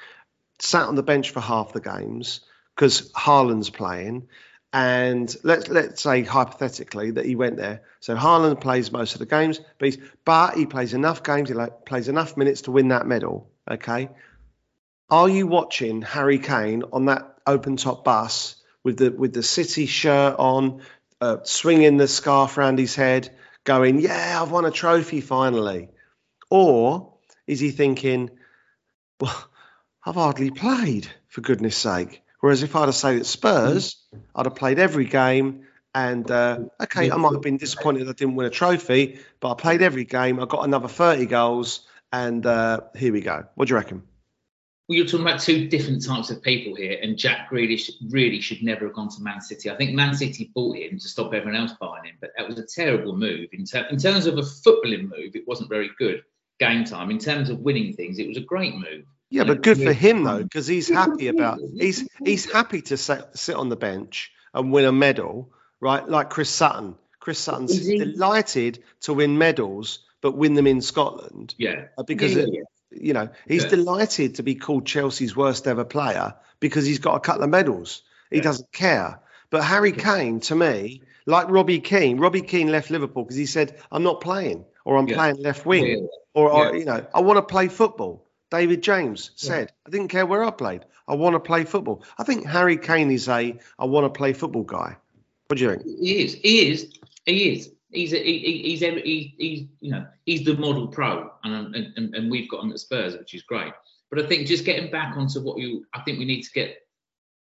[0.60, 2.41] sat on the bench for half the games
[2.75, 4.27] because Haaland's playing,
[4.75, 7.83] and let's let's say hypothetically that he went there.
[8.01, 11.55] So Haaland plays most of the games, but he's, but he plays enough games, he
[11.55, 13.49] like, plays enough minutes to win that medal.
[13.71, 14.09] Okay.
[15.09, 19.85] Are you watching Harry Kane on that open top bus with the with the City
[19.85, 20.81] shirt on,
[21.21, 23.33] uh, swinging the scarf around his head,
[23.63, 25.88] going, "Yeah, I've won a trophy finally,"
[26.49, 27.13] or
[27.47, 28.29] is he thinking,
[29.21, 29.41] "Well,
[30.05, 32.24] I've hardly played for goodness sake"?
[32.45, 33.97] Whereas if I'd have stayed at Spurs,
[34.36, 35.65] I'd have played every game.
[35.95, 39.55] And uh, okay, I might have been disappointed I didn't win a trophy, but I
[39.55, 40.39] played every game.
[40.39, 43.45] I got another 30 goals, and uh, here we go.
[43.55, 44.03] What do you reckon?
[44.88, 48.62] Well, you're talking about two different types of people here, and Jack Grealish really should
[48.62, 49.71] never have gone to Man City.
[49.71, 52.60] I think Man City bought him to stop everyone else buying him, but that was
[52.60, 53.49] a terrible move.
[53.53, 56.21] In, ter- in terms of a footballing move, it wasn't very good
[56.60, 57.10] game time.
[57.10, 59.05] In terms of winning things, it was a great move.
[59.29, 63.25] Yeah, but good for him though, because he's happy about he's he's happy to sit,
[63.33, 66.07] sit on the bench and win a medal, right?
[66.07, 66.95] Like Chris Sutton.
[67.19, 71.85] Chris Sutton's delighted to win medals, but win them in Scotland Yeah.
[71.97, 72.61] uh, because Yeah, it, yeah,
[72.91, 73.69] you know he's Yeah.
[73.71, 78.03] delighted to be called Chelsea's worst ever player because he's got a couple of medals.
[78.29, 78.43] He Yeah.
[78.43, 79.19] doesn't care.
[79.49, 83.75] But Harry Kane, to me, like Robbie Keane, Robbie Keane left Liverpool because he said,
[83.91, 85.15] "I'm not playing, or I'm Yeah.
[85.15, 86.07] playing left wing." Yeah.
[86.35, 86.79] or, or Yeah.
[86.79, 88.24] you know, I want to play football.
[88.51, 90.86] David James said, I didn't care where I played.
[91.08, 92.03] I want to play football.
[92.17, 94.97] I think Harry Kane is a I want to play football guy.
[95.47, 95.84] What do you think?
[95.86, 96.34] He is.
[96.34, 96.93] He is.
[97.25, 97.71] He is.
[97.91, 101.75] He's a, he, he- he's every, he, he's you know he's the model pro, and,
[101.75, 103.71] and and we've got him at Spurs, which is great.
[104.10, 106.77] But I think just getting back onto what you, I think we need to get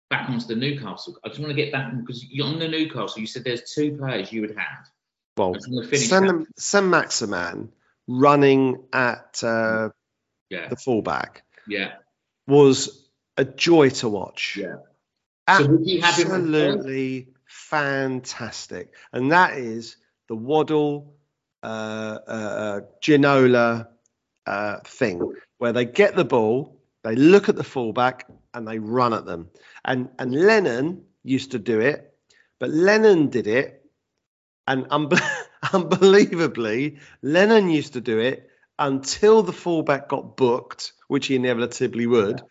[0.09, 1.17] back onto the Newcastle.
[1.23, 3.19] I just want to get back because you're on the Newcastle.
[3.19, 4.89] You said there's two players you would have.
[5.37, 6.47] Well, I just want to Sam.
[6.57, 7.71] Saint-Maximin
[8.07, 9.89] running at uh,
[10.49, 11.93] Yeah, the fullback yeah,
[12.47, 13.07] was
[13.37, 14.57] a joy to watch.
[14.59, 14.77] yeah.
[15.55, 18.93] So would you have him at Absolutely fantastic.
[19.13, 21.15] And that is the Waddle
[21.63, 23.87] uh, uh, uh, Ginola
[24.45, 29.13] uh, thing, where they get the ball, they look at the fullback, and they run
[29.13, 29.49] at them.
[29.85, 32.13] And and Lennon used to do it,
[32.59, 33.85] but Lennon did it,
[34.67, 35.21] and unbe-
[35.73, 38.46] unbelievably, Lennon used to do it
[38.79, 42.41] until the fullback got booked, which he inevitably would,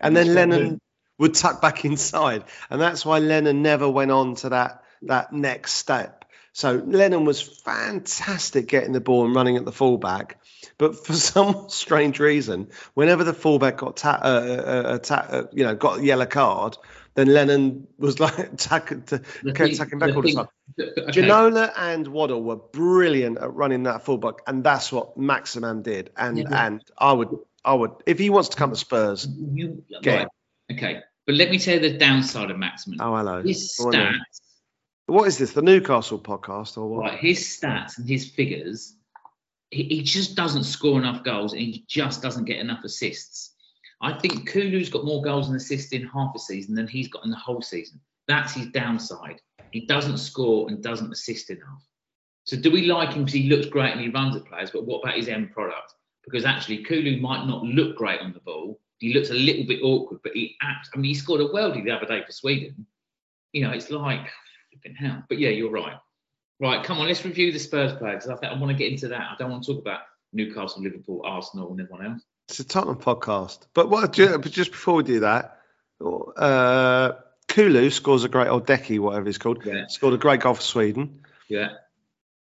[0.00, 0.80] and then Lennon
[1.18, 5.74] would tuck back inside, and that's why Lennon never went on to that that next
[5.74, 6.24] step.
[6.52, 10.40] So Lennon was fantastic getting the ball and running at the fullback,
[10.78, 15.42] but for some strange reason, whenever the fullback got ta- uh, uh, uh, ta- uh,
[15.52, 16.76] you know got a yellow card,
[17.16, 19.18] then Lennon was like tack- t-
[19.52, 20.48] kept tacking back all the time.
[20.80, 21.10] okay.
[21.10, 26.10] Ginola and Waddle were brilliant at running that fullback, and that's what Maximin did.
[26.16, 27.30] And Yeah, and I would
[27.64, 29.26] I would if he wants to come to Spurs.
[29.26, 30.28] You, Get right.
[30.72, 31.00] Okay.
[31.26, 33.00] But let me tell you the downside of Maximin.
[33.00, 33.42] Oh hello.
[33.42, 34.28] his stats,
[35.06, 35.52] What is this?
[35.52, 37.00] The Newcastle podcast or what?
[37.00, 38.94] right, his stats and his figures,
[39.70, 43.55] he, he just doesn't score enough goals and he just doesn't get enough assists.
[44.00, 47.24] I think Kulu's got more goals and assists in half a season than he's got
[47.24, 48.00] in the whole season.
[48.28, 49.40] That's his downside.
[49.72, 51.86] He doesn't score and doesn't assist enough.
[52.44, 54.86] So do we like him because he looks great and he runs at players, but
[54.86, 55.94] what about his end product?
[56.24, 58.80] Because actually Kulu might not look great on the ball.
[58.98, 61.84] He looks a little bit awkward, but he abs- I mean he scored a worldie
[61.84, 62.86] the other day for Sweden.
[63.52, 64.28] You know, it's like
[64.70, 65.24] flipping hell.
[65.28, 65.96] But yeah, you're right.
[66.58, 68.28] Right, come on, let's review the Spurs players.
[68.28, 69.20] I think I want to get into that.
[69.20, 70.00] I don't want to talk about
[70.32, 72.22] Newcastle, Liverpool, Arsenal, and everyone else.
[72.48, 73.58] It's a Tottenham podcast.
[73.74, 74.16] But what?
[74.16, 75.58] But just before we do that,
[76.00, 77.12] uh,
[77.48, 79.86] Kulu scores a great, or Decky, whatever he's called, Yeah.
[79.88, 81.22] scored a great goal for Sweden.
[81.48, 81.70] Yeah,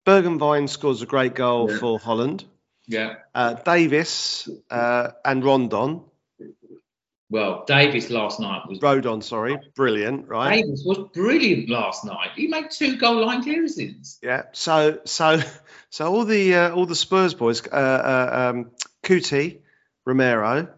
[0.06, 1.78] Bergwijn scores a great goal Yeah.
[1.78, 2.44] for Holland.
[2.88, 3.14] yeah.
[3.34, 6.02] Uh, Davis uh, and Rondon,
[7.30, 10.62] Well, Davis last night was Rodon, sorry, brilliant, right?
[10.62, 12.30] Davis was brilliant last night.
[12.34, 14.18] He made two goal line clearances.
[14.22, 14.42] Yeah.
[14.52, 15.40] So so
[15.90, 18.70] so all the uh, all the Spurs boys, uh, uh, um,
[19.02, 19.61] Cuti,
[20.04, 20.68] Romero,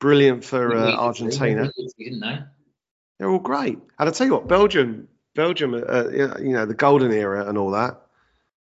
[0.00, 1.70] brilliant for uh, Argentina.
[1.98, 2.38] didn't they?
[3.18, 3.78] They're all great.
[3.98, 7.70] And I tell you what, Belgium, Belgium, uh, you know, the golden era and all
[7.72, 8.00] that.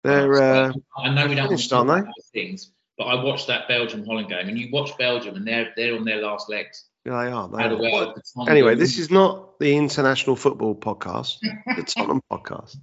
[0.02, 2.10] They're uh, I know we don't finished, aren't they?
[2.32, 5.94] things, but I watched that Belgium Holland game, and you watch Belgium, and they're they're
[5.94, 6.84] on their last legs.
[7.04, 7.48] they are.
[7.48, 7.68] They are.
[7.68, 12.78] the Tom Anyway, this is not the international football podcast, the Tottenham podcast.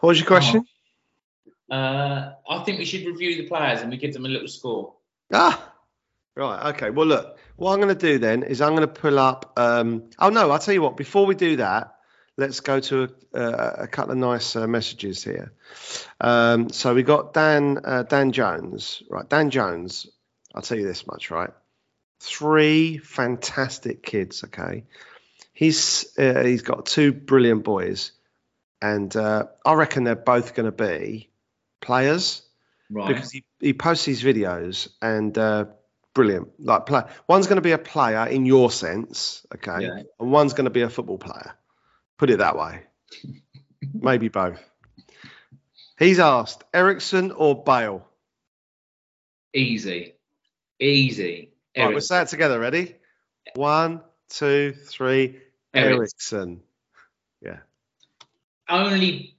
[0.00, 0.64] What was your question?
[1.70, 4.94] Uh, I think we should review the players and we give them a little score.
[5.32, 5.72] Ah,
[6.36, 6.74] right.
[6.74, 6.90] Okay.
[6.90, 9.54] Well, look, what I'm going to do then is I'm going to pull up.
[9.56, 10.96] Um, oh no, I'll tell you what.
[10.96, 11.96] Before we do that,
[12.36, 15.52] let's go to a, a, a couple of nice uh, messages here.
[16.20, 19.02] Um, so we got Dan uh, Dan Jones.
[19.10, 20.06] Right, Dan Jones.
[20.54, 21.30] I'll tell you this much.
[21.30, 21.50] Right,
[22.20, 24.44] three fantastic kids.
[24.44, 24.84] Okay,
[25.52, 28.12] he's uh, he's got two brilliant boys,
[28.82, 31.30] and uh, I reckon they're both going to be
[31.80, 32.42] players
[32.88, 33.08] Right.
[33.08, 35.64] because he, he posts these videos and uh,
[36.16, 36.48] brilliant.
[36.58, 40.02] Like play, one's going to be a player in your sense, okay, Yeah.
[40.18, 41.54] and one's going to be a football player.
[42.16, 42.84] Put it that way.
[43.92, 44.58] Maybe both.
[45.98, 48.08] He's asked Eriksen or Bale.
[49.54, 50.14] Easy.
[50.80, 51.52] Easy.
[51.76, 52.58] Right, we'll say it together.
[52.58, 52.94] Ready?
[53.54, 54.00] One,
[54.30, 55.38] two, three.
[55.74, 55.96] Eric.
[55.96, 56.62] Eriksen.
[57.42, 57.58] Yeah.
[58.70, 59.36] Only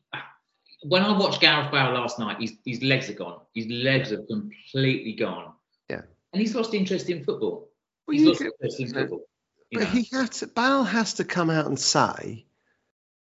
[0.84, 3.42] when I watched Gareth Bale last night, his, his legs are gone.
[3.56, 5.54] His legs are completely gone.
[6.38, 7.68] And he's lost interest in football.
[8.08, 9.22] Well, he's lost get- interest in football.
[9.72, 9.86] But know.
[9.88, 10.48] he has to.
[10.48, 12.46] Bale has to come out and say,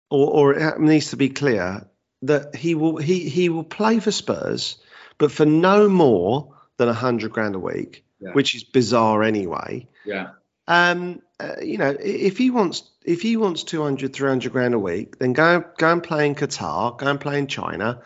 [0.10, 1.86] or, or it needs to be clear
[2.22, 4.78] that he will he he will play for Spurs,
[5.18, 8.32] but for no more than a hundred grand a week, Yeah.
[8.32, 9.88] which is bizarre anyway.
[10.06, 10.30] yeah.
[10.66, 15.20] Um, uh, you know, if he wants if he wants 200, 300 grand a week,
[15.20, 18.02] then go go and play in Qatar, go and play in China,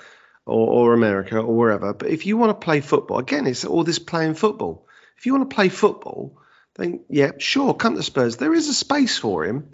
[0.47, 1.93] or, or America or wherever.
[1.93, 4.86] But if you want to play football, again, it's all this playing football.
[5.17, 6.37] If you want to play football,
[6.75, 8.37] then yeah, sure, come to Spurs.
[8.37, 9.69] There is a space for him.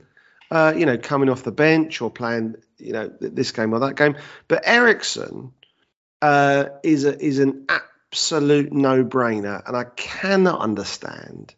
[0.49, 3.95] Uh, you know, coming off the bench or playing, you know, this game or that
[3.95, 4.15] game.
[4.47, 5.51] But Eriksen
[6.21, 7.65] uh, is a, is an
[8.13, 11.55] absolute no-brainer, and I cannot understand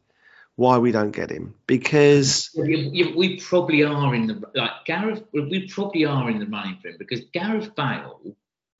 [0.55, 5.23] why we don't get him because we probably are in the like Gareth.
[5.33, 8.21] We probably are in the running for him because Gareth Bale.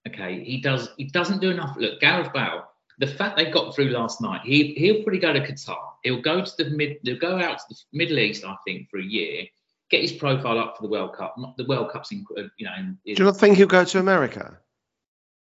[0.07, 0.89] Okay, he does.
[0.97, 1.75] He doesn't do enough.
[1.77, 2.65] Look, Gareth Bale.
[2.99, 5.77] The fact they got through last night, he he'll probably go to Qatar.
[6.03, 6.97] He'll go to the mid.
[7.03, 9.45] They'll go out to the Middle East, I think, for a year.
[9.89, 11.35] Get his profile up for the World Cup.
[11.37, 12.25] Not the World Cup's in.
[12.37, 12.73] uh, You know.
[12.77, 14.57] In, do you not think he'll go to America?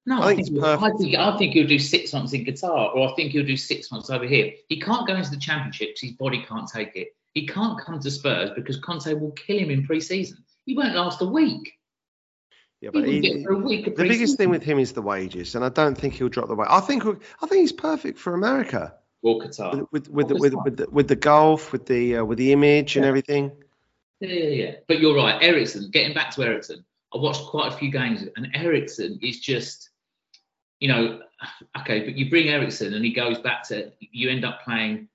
[0.07, 3.09] no, I I think I think I think he'll do six months in Qatar, or
[3.09, 4.51] I think he'll do six months over here.
[4.69, 7.09] He can't go into the championships; his body can't take it.
[7.33, 10.43] He can't come to Spurs because Conte will kill him in pre-season.
[10.65, 11.73] He won't last a week.
[12.81, 14.93] Yeah, but won't he, get through a week of the biggest thing with him is
[14.93, 16.67] the wages, and I don't think he'll drop the weight.
[16.69, 19.87] I think I think he's perfect for America or Qatar.
[19.91, 22.37] with with with, the, Well, with, with, the, with the golf, with the uh, with
[22.37, 23.51] the image and everything.
[24.19, 24.71] Yeah, yeah, yeah.
[24.87, 25.89] But you're right, Eriksen.
[25.91, 29.89] Getting back to Eriksen, I watched quite a few games, and Eriksen is just,
[30.79, 31.21] you know,
[31.79, 32.01] okay.
[32.01, 35.07] But you bring Eriksen, and he goes back to you end up playing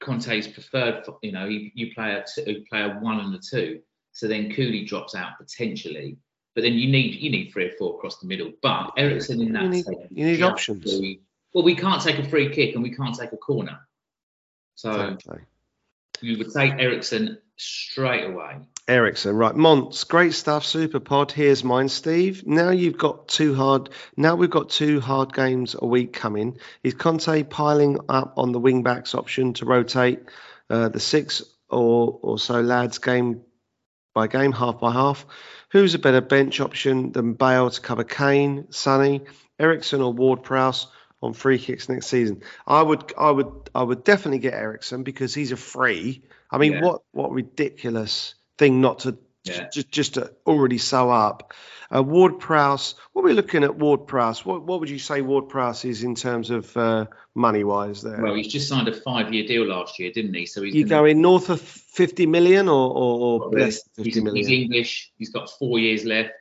[0.00, 1.04] Conte's preferred.
[1.22, 3.80] You know, you, you play a two, play a one and a two.
[4.12, 6.16] So then Kulu drops out potentially.
[6.56, 8.50] But then you need you need three or four across the middle.
[8.62, 10.86] But Eriksen in that You need- you need options.
[11.52, 13.78] well, we can't take a free kick and we can't take a corner.
[14.74, 15.40] So Exactly.
[16.22, 18.56] you would take Eriksen straight away.
[18.88, 19.54] Eriksen, right.
[19.54, 20.64] Monts, great stuff.
[20.64, 21.30] Super pod.
[21.32, 22.46] Here's mine, Steve.
[22.46, 23.90] Now you've got two hard.
[24.16, 26.58] Now we've got two hard games a week coming.
[26.82, 30.20] Is Conte piling up on the wing backs option to rotate
[30.70, 33.42] uh, the six or or so lads game
[34.14, 35.26] by game, half by half?
[35.72, 39.22] Who's a better bench option than Bale to cover Kane, Sonny,
[39.58, 40.86] Eriksen, or Ward Prowse
[41.22, 42.42] on free kicks next season?
[42.66, 46.22] I would, I would, I would definitely get Eriksen because he's a free.
[46.50, 46.82] I mean, Yeah.
[46.82, 49.68] what what ridiculous thing not to Yeah.
[49.72, 51.52] just just to already sew up.
[51.94, 54.44] Uh, Ward Prowse, what are we looking at Ward Prowse?
[54.44, 58.20] What what would you say Ward Prowse is in terms of uh, money wise there?
[58.20, 60.46] Well, he's just signed a five-year deal last year, didn't he?
[60.46, 64.22] So he's you going north of 50 million or, or, or less than 50 he's,
[64.24, 64.36] million?
[64.36, 65.12] he's English.
[65.16, 66.32] He's got four years left.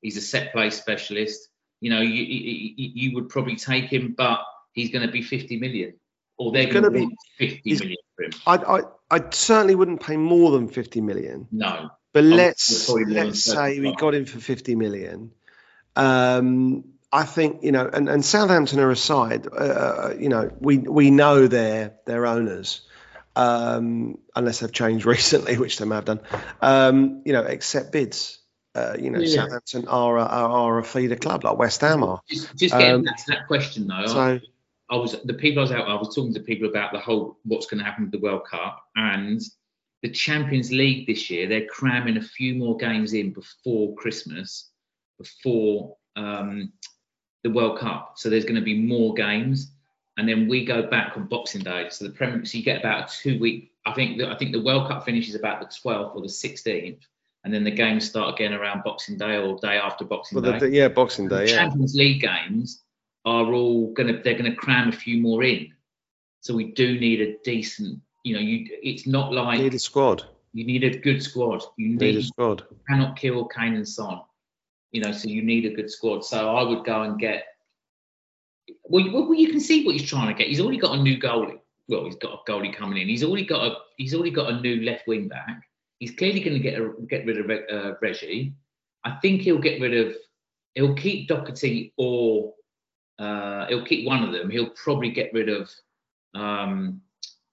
[0.00, 1.48] He's a set play specialist.
[1.80, 4.40] You know, you, you, you- would probably take him, but
[4.72, 5.94] he's going to be 50 million,
[6.38, 7.08] or they're going to be
[7.38, 8.30] 50 he's- million for him.
[8.46, 11.46] I, I I certainly wouldn't pay more than 50 million.
[11.52, 15.32] No, But would let's probably more let's say we got him for 50 million.
[15.94, 19.46] Um, I think you know, and, and Southampton are aside.
[19.50, 22.82] Uh, you know, we we know their their owners,
[23.36, 26.20] um, unless they've changed recently, which they may have done.
[26.60, 28.38] Um, you know, accept bids.
[28.74, 29.42] Uh, you know, Yeah.
[29.42, 32.20] Southampton are a, are, are a feeder club like West Ham are.
[32.28, 34.06] just, just getting Um, back to that question though.
[34.06, 34.40] So
[34.90, 35.88] I was the people I was out.
[35.88, 38.42] I was talking to people about the whole what's going to happen with the World
[38.48, 39.40] Cup and
[40.02, 41.48] the Champions League this year.
[41.48, 44.70] They're cramming a few more games in before Christmas,
[45.18, 46.72] before um,
[47.42, 48.14] the World Cup.
[48.16, 49.72] So there's going to be more games,
[50.16, 51.88] and then we go back on Boxing Day.
[51.90, 53.72] So the Premier, so you get about a two week.
[53.86, 57.00] I think that I think the World Cup finishes about the 12th or the 16th,
[57.44, 60.58] and then the games start again around Boxing Day or day after Boxing well, Day.
[60.58, 61.52] the, the- yeah, Boxing The Day.
[61.52, 62.82] Yeah, Champions League games
[63.24, 65.72] are all gonna they're gonna cram a few more in.
[66.40, 69.78] So we do need a decent, you know, you it's not like you need a
[69.78, 70.22] squad.
[70.52, 71.62] you need a good squad.
[71.78, 72.62] You Need a squad.
[72.70, 74.20] you cannot kill Kane and Son.
[74.92, 76.24] You know, so you need a good squad.
[76.24, 77.44] So I would go and get
[78.84, 80.48] well, you, well, you can see what he's trying to get.
[80.48, 81.58] He's already got a new goalie.
[81.88, 83.08] Well, he's got a goalie coming in.
[83.08, 85.62] He's already got a he's already got a new left wing back.
[86.00, 88.54] He's clearly going to get a, get rid of uh, Reggie.
[89.04, 90.14] I think he'll get rid of
[90.74, 92.52] he'll keep Doherty or
[93.18, 94.50] uh, he'll keep one of them.
[94.50, 95.70] He'll probably get rid of
[96.34, 97.00] um,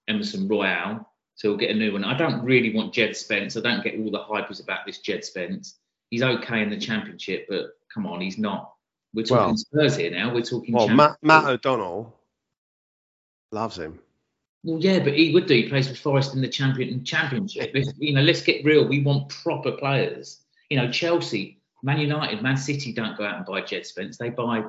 [0.08, 1.08] Emerson Royal.
[1.34, 2.04] So we'll get a new one.
[2.04, 3.56] I don't really want Jed Spence.
[3.56, 5.78] I don't get all the hypers about this Jed Spence.
[6.10, 8.72] He's okay in the championship, but come on, he's not.
[9.12, 10.32] We're talking Well- Spurs here now.
[10.32, 10.74] We're talking.
[10.74, 12.14] Well, Matt, Matt O'Donnell
[13.52, 13.98] loves him.
[14.64, 15.54] Well, yeah, but he would do.
[15.54, 17.72] He plays for Forest in the champion championship.
[17.98, 18.86] You know, let's get real.
[18.86, 20.40] We want proper players.
[20.70, 24.16] You know, Chelsea, Man United, Man City don't go out and buy Jed Spence.
[24.16, 24.64] They buy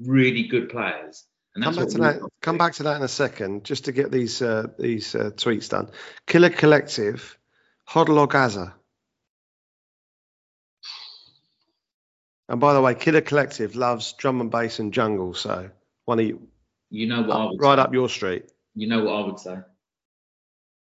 [0.00, 1.24] really good players.
[1.54, 2.18] And Come back to that.
[2.20, 5.30] to Come back to that in a second, just to get these uh, these uh,
[5.34, 5.90] tweets done.
[6.26, 7.38] Killer Collective,
[7.88, 8.74] Hoddle or Gaza.
[12.48, 15.70] And by the way, Killer Collective loves drum and bass and jungle, so
[16.04, 16.48] one of you
[16.90, 17.82] You know what I would right say.
[17.82, 18.44] up your street.
[18.74, 19.52] You know what I would say.
[19.54, 19.62] I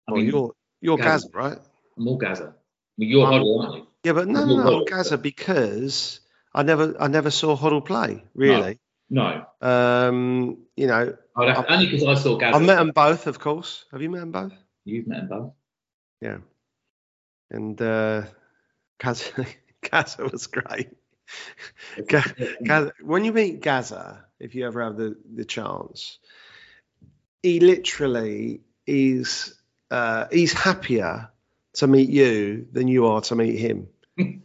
[0.09, 1.29] Well, mean, you're you're Gaza.
[1.29, 1.59] Gaza, right?
[1.99, 2.45] I'm all Gaza.
[2.45, 2.53] I
[2.99, 3.87] mean, you're I'm- Hoddle, aren't you?
[4.05, 4.85] Yeah, but no, You're no, no, I'm.
[4.85, 6.21] Gaza because
[6.55, 8.73] I never I never saw Hoddle play really.
[8.75, 8.79] No.
[9.61, 12.57] Um, you know, have, only because I saw Gaza.
[12.57, 13.85] I've met them both, of course.
[13.93, 14.53] Have you met them both?
[14.85, 15.53] You've met them both.
[16.21, 16.39] Yeah.
[17.51, 18.23] And uh,
[18.99, 19.47] Gaza,
[19.91, 20.89] Gaza was great.
[22.09, 26.19] Ga- Gaza, when you meet Gaza, if you ever have the, the chance,
[27.43, 29.55] he literally is
[29.91, 31.31] uh, he's happier
[31.75, 33.89] to meet you than you are to meet him.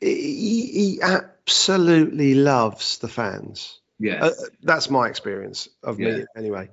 [0.00, 1.00] He, he
[1.48, 3.80] absolutely loves the fans.
[3.98, 4.22] yes.
[4.22, 6.10] Uh, that's my experience of Yeah.
[6.10, 6.68] meeting anyway.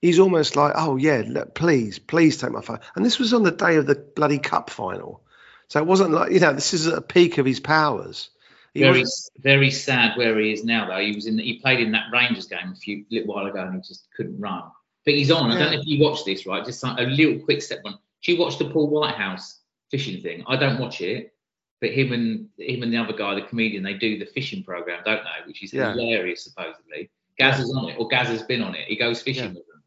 [0.00, 2.78] He's almost like, oh yeah, look, please, please take my phone.
[2.94, 5.22] And this was on the day of the bloody cup final,
[5.68, 8.30] so it wasn't like you know this is at a peak of his powers.
[8.72, 9.04] He very,
[9.36, 11.00] very sad where he is now, though.
[11.00, 11.36] He was in.
[11.38, 14.40] He played in that Rangers game a few little while ago, and he just couldn't
[14.40, 14.62] run.
[15.04, 15.50] But he's on.
[15.50, 16.64] I don't know if you watch this, right?
[16.64, 17.98] Just like a little quick step one.
[18.22, 19.58] Do you watch the Paul Whitehouse
[19.90, 20.44] fishing thing?
[20.46, 21.34] I don't watch it,
[21.80, 25.02] but him and him and the other guy, the comedian, they do the fishing program,
[25.04, 25.46] don't they?
[25.46, 25.92] Which is Yeah.
[25.92, 27.10] hilarious, supposedly.
[27.38, 28.86] Gaz is on it, or Gaz has been on it.
[28.86, 29.48] He goes fishing Yeah.
[29.50, 29.82] with them.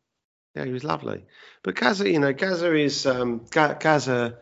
[0.56, 1.26] yeah, he was lovely.
[1.64, 4.38] But Gaza, you know, Gaza is um, Gaza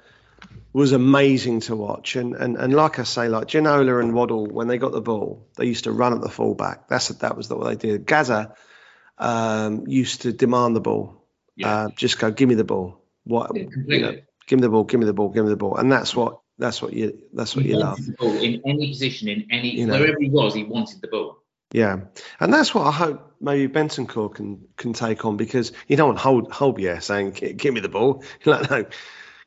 [0.74, 4.68] was amazing to watch, and and and like I say, like Ginola and Waddle, when
[4.68, 6.88] they got the ball, they used to run at the fullback.
[6.88, 8.06] That's that was what they did.
[8.06, 8.56] Gaza
[9.18, 11.26] um, used to demand the ball.
[11.56, 11.86] Yeah.
[11.86, 13.02] Uh, just go, give me the ball.
[13.24, 14.16] What Yeah, you know,
[14.48, 16.40] give me the ball, give me the ball, give me the ball, and that's what
[16.62, 17.18] That's what you.
[17.34, 18.00] That's what He you love.
[18.22, 20.00] in any position, in any You know.
[20.00, 21.40] wherever he was, he wanted the ball.
[21.72, 22.02] Yeah,
[22.40, 26.20] and that's what I hope maybe Bentancur can can take on because you don't want
[26.20, 28.24] hold Hojbjerg saying give me the ball.
[28.46, 28.86] You're like no,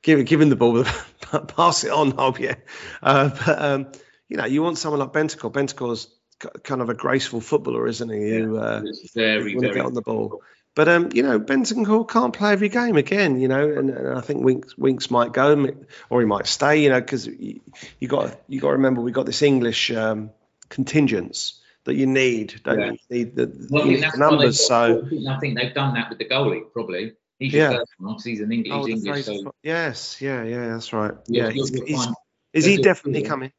[0.02, 0.82] give give him the ball,
[1.56, 2.62] pass it on Hojbjerg.
[3.00, 3.92] Uh, but um,
[4.28, 5.52] you know you want someone like Bentancur.
[5.52, 6.08] Bentancur's
[6.40, 8.30] k- kind of a graceful footballer, isn't he?
[8.30, 8.82] Who uh,
[9.14, 10.42] very, want to very get on the ball.
[10.74, 13.40] But um, you know, Benson Bentancur can't play every game again.
[13.40, 15.68] You know, and, and I think Winks Winks might go,
[16.10, 16.82] or he might stay.
[16.82, 17.60] You know, because you,
[18.00, 20.30] you got you got to remember we got this English um,
[20.68, 22.60] contingents that you need.
[22.64, 22.86] Don't Yeah.
[22.86, 22.98] you?
[23.08, 24.66] You need the, Well, I need the numbers.
[24.66, 27.12] So I think- they've done that with the goalie, probably.
[27.38, 27.72] He's Yeah.
[27.72, 28.72] first one because he's an English.
[28.72, 31.12] oh, English, so yes, yeah, yeah, that's right.
[31.28, 32.06] you're- Yeah, he's, he's,
[32.52, 33.28] is he definitely good.
[33.28, 33.52] coming?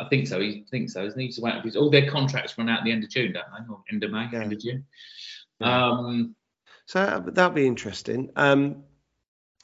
[0.00, 0.40] I think so.
[0.40, 1.04] He thinks so.
[1.06, 1.30] Isn't he?
[1.30, 3.72] So wait, all their contracts run out at the end of June, don't they?
[3.72, 4.40] Or end of May, Yeah.
[4.42, 4.84] end of June.
[5.60, 6.34] Um,
[6.86, 8.30] So that- that'll be interesting.
[8.36, 8.84] Um,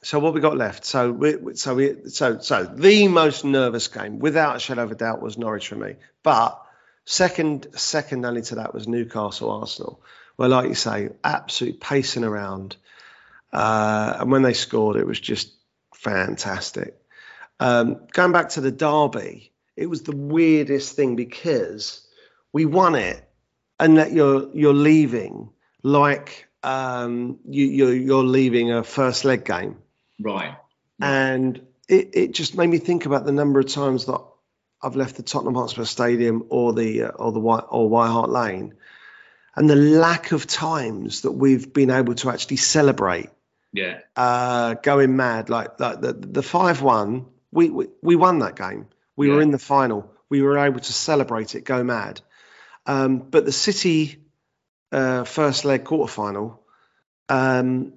[0.01, 0.85] so what we got left?
[0.85, 4.95] So we- so we, so so the most nervous game, without a shadow of a
[4.95, 5.95] doubt, was Norwich for me.
[6.23, 6.61] But
[7.05, 10.01] second, second only to that was Newcastle Arsenal.
[10.37, 12.77] Well, like you say, absolute pacing around,
[13.51, 15.51] uh, and when they scored, it was just
[15.93, 16.97] fantastic.
[17.59, 22.07] Um, going back to the derby, it was the weirdest thing because
[22.53, 23.21] we won it,
[23.79, 25.49] and that you're you're leaving
[25.83, 29.77] like um, you, you're you're leaving a first leg game,
[30.19, 30.55] right.
[30.99, 34.21] and it, it just made me think about the number of times that
[34.81, 38.29] I've left the Tottenham Hotspur Stadium or the uh, or the White or White Hart
[38.29, 38.75] Lane,
[39.55, 43.29] and the lack of times that we've been able to actually celebrate
[43.73, 43.99] Yeah.
[44.15, 45.49] uh, going mad.
[45.49, 48.87] Like, like the the five one, we, we we won that game.
[49.15, 50.13] We were in the final.
[50.29, 52.21] We were able to celebrate it, go mad.
[52.85, 54.23] Um, but the City
[54.91, 56.61] uh, first leg quarter final,
[57.29, 57.93] um,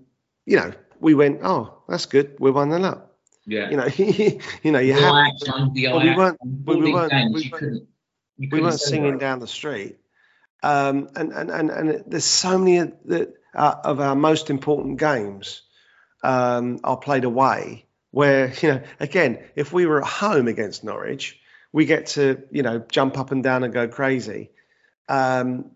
[0.47, 2.37] you know, we went, oh, that's good.
[2.39, 3.17] We're one nil up.
[3.47, 3.71] Yeah.
[3.71, 3.87] You know,
[4.63, 5.03] you know, you have.
[5.27, 7.89] Ajax one, the well, we weren't- one, we weren't- games, we weren't-
[8.39, 9.21] we weren't singing celebrate.
[9.21, 9.99] down the street.
[10.63, 14.99] Um, and, and, and, and there's so many of, the, uh, of our most important
[14.99, 15.63] games
[16.23, 21.39] um, are played away where, you know, again, if we were at home against Norwich,
[21.73, 24.51] we get to, you know, jump up and down and go crazy.
[25.09, 25.71] Um,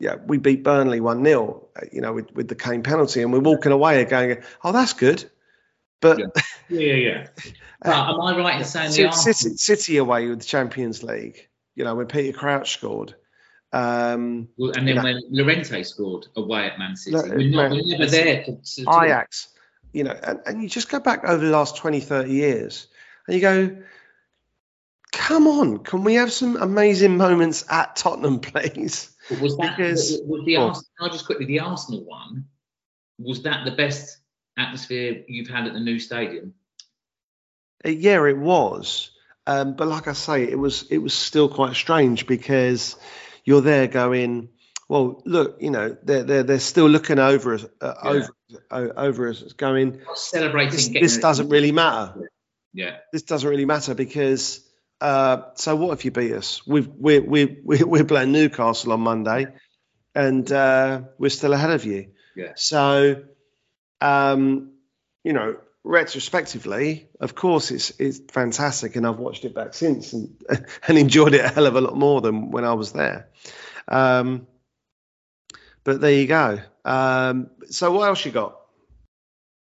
[0.00, 3.40] yeah, we beat Burnley 1 0, you know, with, with the Kane penalty, and we're
[3.40, 5.30] walking away and going, oh, that's good.
[6.00, 6.26] But Yeah.
[6.70, 7.26] Yeah, yeah, yeah.
[7.82, 11.48] But am I right in saying the City, City, City away with the Champions League,
[11.74, 13.16] you know, when Peter Crouch scored.
[13.72, 15.02] Um, Well, and then Yeah.
[15.02, 18.56] when Llorente scored away at Man City, No, we're, not, Man- we're never there to,
[18.56, 19.48] to, to Ajax,
[19.92, 22.86] you know, and, and you just go back over the last 20, 30 years
[23.26, 23.76] and you go,
[25.12, 29.10] come on, can we have some amazing moments at Tottenham, please?
[29.30, 30.84] But Was that Because- was the Arsenal?
[31.10, 32.46] Just quickly the Arsenal one.
[33.18, 34.18] Was that the best
[34.58, 36.54] atmosphere you've had at the new stadium?
[37.84, 39.10] Uh, Yeah, it was.
[39.46, 42.96] Um, but like I say, it was it was still quite strange because
[43.44, 44.50] you're there going,
[44.88, 48.10] well, look, you know, they're they're, they're still looking over us, uh, Yeah.
[48.10, 48.34] over
[48.70, 50.72] o- over us, going, Celebrating.
[50.72, 52.30] this, this doesn't really matter.
[52.74, 54.60] Yeah, this doesn't really matter because
[55.00, 56.66] uh, so what if you beat us?
[56.66, 59.46] We've, we're, we're, we're we're playing Newcastle on Monday
[60.14, 62.08] and uh, we're still ahead of you.
[62.36, 62.52] Yeah.
[62.56, 63.24] So,
[64.00, 64.72] um,
[65.24, 70.36] you know, retrospectively, of course, it's it's fantastic, and I've watched it back since and
[70.88, 73.28] and enjoyed it a hell of a lot more than when I was there.
[73.88, 74.46] Um,
[75.84, 76.60] but there you go.
[76.84, 78.56] Um, so what else you got?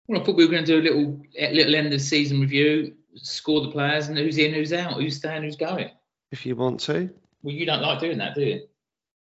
[0.07, 2.41] Well, I thought we were going to do a little a little end of season
[2.41, 5.91] review, score the players, and who's in, who's out, who's staying, who's going.
[6.31, 7.11] If you want to.
[7.43, 8.63] Well, you don't like doing that, do you?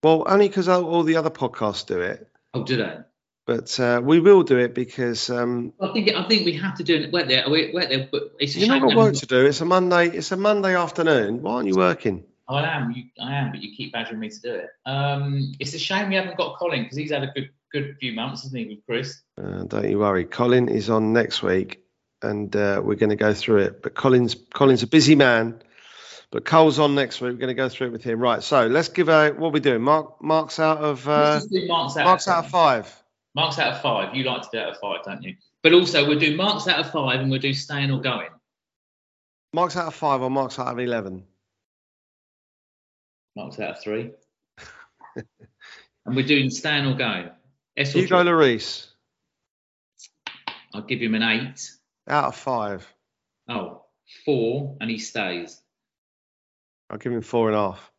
[0.04, 2.28] Well, only because all the other podcasts do it.
[2.54, 2.98] Oh, do they?
[3.46, 6.84] but uh, we will do it because um, I think I think we have to
[6.84, 7.12] do it.
[7.12, 8.08] Wait there, wait there.
[8.12, 9.46] But it's a shame got that work to do.
[9.46, 10.08] It's a Monday.
[10.10, 11.42] It's a Monday afternoon.
[11.42, 12.24] Why aren't you working?
[12.48, 12.92] I am.
[12.92, 14.70] You, I am, but you keep badgering me to do it.
[14.86, 18.14] Um, it's a shame we haven't got Colin because he's had a good good few
[18.14, 19.22] months, hasn't he, with Chris?
[19.38, 20.26] Uh, don't you worry.
[20.26, 21.84] Colin is on next week,
[22.22, 23.82] and uh, we're going to go through it.
[23.82, 25.62] But Colin's Colin's a busy man.
[26.32, 27.34] But Cole's on next week.
[27.34, 28.20] We're going to go through it with him.
[28.20, 28.42] Right.
[28.42, 29.82] So let's give a what are we doing.
[29.82, 32.06] Mark marks out of uh, marks out.
[32.06, 33.04] marks of out of five.
[33.36, 34.16] Marks out of five.
[34.16, 35.36] You like to do out of five, don't you?
[35.62, 38.30] But also we'll do marks out of five, and we'll do staying or going.
[39.54, 41.26] Marks out of five or marks out of eleven.
[43.36, 44.12] Marks out of three.
[45.16, 47.30] and we're doing staying or going.
[47.76, 48.24] S or Hugo.
[48.24, 48.88] Lloris
[50.74, 51.72] I'll give him an eight.
[52.08, 52.88] Out of five.
[53.48, 53.84] Oh,
[54.26, 55.62] four, and he stays.
[56.90, 57.92] I'll give him four and a half.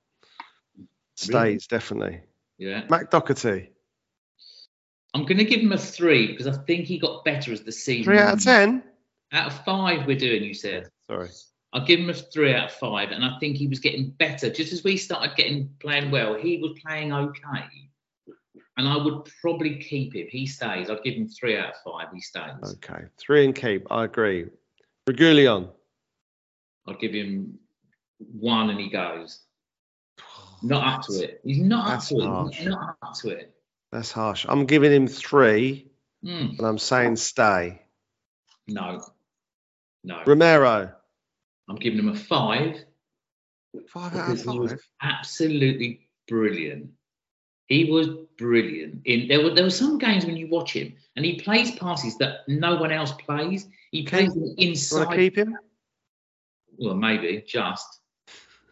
[1.16, 2.20] Stays definitely.
[2.58, 2.84] Yeah.
[2.88, 3.72] Matt Doherty
[5.14, 7.72] I'm going to give him a three because I think he got better as the
[7.72, 8.04] season.
[8.04, 8.82] three out of ten.
[9.32, 10.42] Out of five, we're doing.
[10.42, 10.88] You said.
[11.06, 11.28] Sorry.
[11.72, 14.50] I'll give him a three out of five, and I think he was getting better.
[14.50, 17.90] Just as we started getting playing well, he was playing okay.
[18.76, 20.26] And I would probably keep him.
[20.30, 20.88] He stays.
[20.88, 22.06] I'd give him three out of five.
[22.14, 22.74] He stays.
[22.76, 23.86] Okay, three and keep.
[23.90, 24.46] I agree.
[25.08, 25.68] Reguilón.
[26.88, 27.58] I'd give him
[28.18, 29.40] one, and he goes.
[30.62, 31.40] Not up to it.
[31.44, 32.26] He's not up That's to it.
[32.26, 32.56] harsh.
[32.56, 33.54] He's not up to it.
[33.90, 34.46] That's harsh.
[34.48, 35.88] I'm giving him three,
[36.24, 37.82] Mm, and I'm saying stay.
[38.68, 39.02] no,
[40.04, 40.22] no.
[40.24, 40.92] Romero.
[41.68, 42.76] I'm giving him a five.
[43.88, 44.80] Five out of because he was five.
[45.02, 46.90] absolutely brilliant.
[47.66, 49.02] He was brilliant.
[49.04, 52.16] In there were there were some games when you watch him and he plays passes
[52.18, 53.66] that no one else plays.
[53.90, 55.16] He plays them You want to inside.
[55.16, 55.56] keep him?
[56.78, 58.00] Well, maybe just.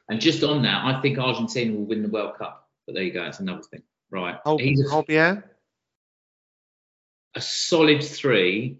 [0.08, 2.68] And just on that, I think Argentina will win the World Cup.
[2.86, 3.22] But there you go.
[3.24, 3.82] It's another thing.
[4.10, 4.36] Right.
[4.44, 5.44] Oh, He's a, Hojbjerg.
[7.36, 8.78] a solid three.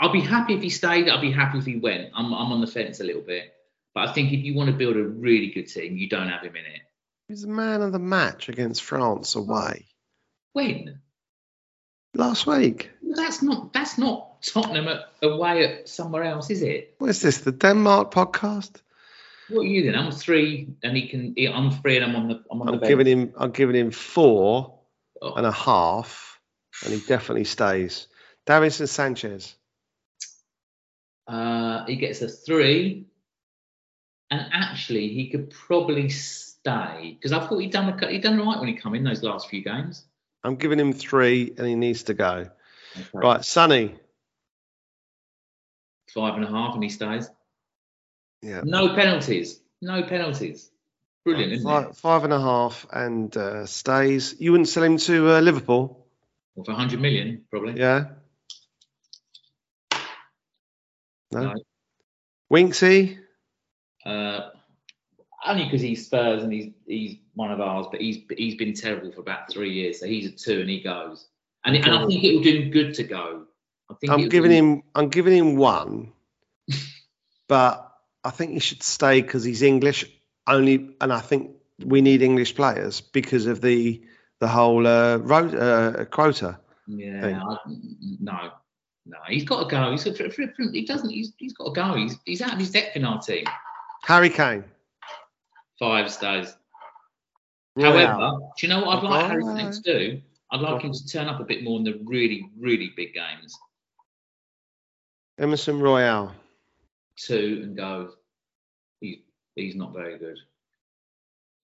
[0.00, 1.08] I'll be happy if he stayed.
[1.08, 2.10] I'll be happy if he went.
[2.14, 3.52] I'm I'm on the fence a little bit.
[3.94, 6.42] But I think if you want to build a really good team, you don't have
[6.42, 6.80] him in it.
[7.28, 9.86] He's the man of the match against France away
[10.52, 11.00] When?
[12.14, 12.90] last week.
[13.02, 16.94] That's not that's not Tottenham at, away at somewhere else, is it?
[16.98, 17.38] What is this?
[17.38, 18.72] The Denmark podcast?
[19.48, 19.94] What are you then?
[19.94, 21.34] I'm three, and he can.
[21.36, 22.42] he- I'm three, and I'm on the.
[22.50, 23.32] I'm on I'm the giving him.
[23.36, 24.78] I'm giving him four
[25.22, 26.40] Oh, and a half,
[26.84, 28.06] and he definitely stays.
[28.46, 29.54] Davinson Sanchez.
[31.26, 33.06] uh, he gets a three,
[34.30, 36.10] and actually he could probably
[36.64, 39.22] stay because I thought he'd done a, he'd done right when he come in those
[39.22, 40.04] last few games.
[40.42, 42.48] I'm giving him three, and he needs to go.
[42.96, 43.08] Okay.
[43.12, 43.94] Right, Sonny.
[46.12, 47.28] five and a half, and he stays.
[48.42, 48.60] Yeah.
[48.64, 49.60] No penalties.
[49.82, 50.70] No penalties.
[51.24, 51.72] Brilliant, isn't it?
[51.72, 54.34] Five, five and a half and uh, stays.
[54.38, 56.06] You wouldn't sell him to uh, Liverpool,
[56.54, 57.78] Well, for 100 million, probably.
[57.80, 58.04] yeah?
[61.32, 61.42] No.
[61.46, 61.54] No.
[62.52, 63.18] Winksy.
[64.04, 64.50] Uh,
[65.46, 69.12] only because he's Spurs and he's he's one of ours, but he's he's been terrible
[69.12, 71.26] for about three years, so he's a two and he goes.
[71.64, 73.44] And, and I think it will do him good to go.
[73.90, 74.82] I think I'm giving him.
[74.94, 76.12] I'm giving him one,
[77.48, 77.90] but
[78.22, 80.04] I think he should stay because he's English
[80.46, 81.52] only, and I think
[81.84, 84.02] we need English players because of the
[84.40, 86.58] the whole uh, road, uh, quota.
[86.86, 87.40] Yeah.
[87.42, 87.56] I,
[88.20, 88.50] no,
[89.06, 89.90] no, he's got to go.
[89.90, 91.10] He's got, he doesn't.
[91.10, 91.94] He's, he's got to go.
[91.94, 93.44] He's he's out of his depth in our team.
[94.02, 94.64] Harry Kane.
[95.78, 96.54] Five stays.
[97.76, 97.92] Royal.
[97.92, 100.20] However, do you know what I'd like Harry Kane to do?
[100.52, 103.58] I'd like him to turn up a bit more in the really, really big games.
[105.38, 106.32] Emerson Royal.
[107.16, 108.10] Two and go.
[109.00, 109.24] He,
[109.56, 110.38] he's not very good.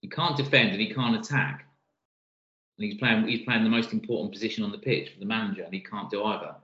[0.00, 1.66] He can't defend and he can't attack.
[2.78, 3.28] And he's playing.
[3.28, 6.11] He's playing the most important position on the pitch for the manager, and he can't
[6.11, 6.56] do either.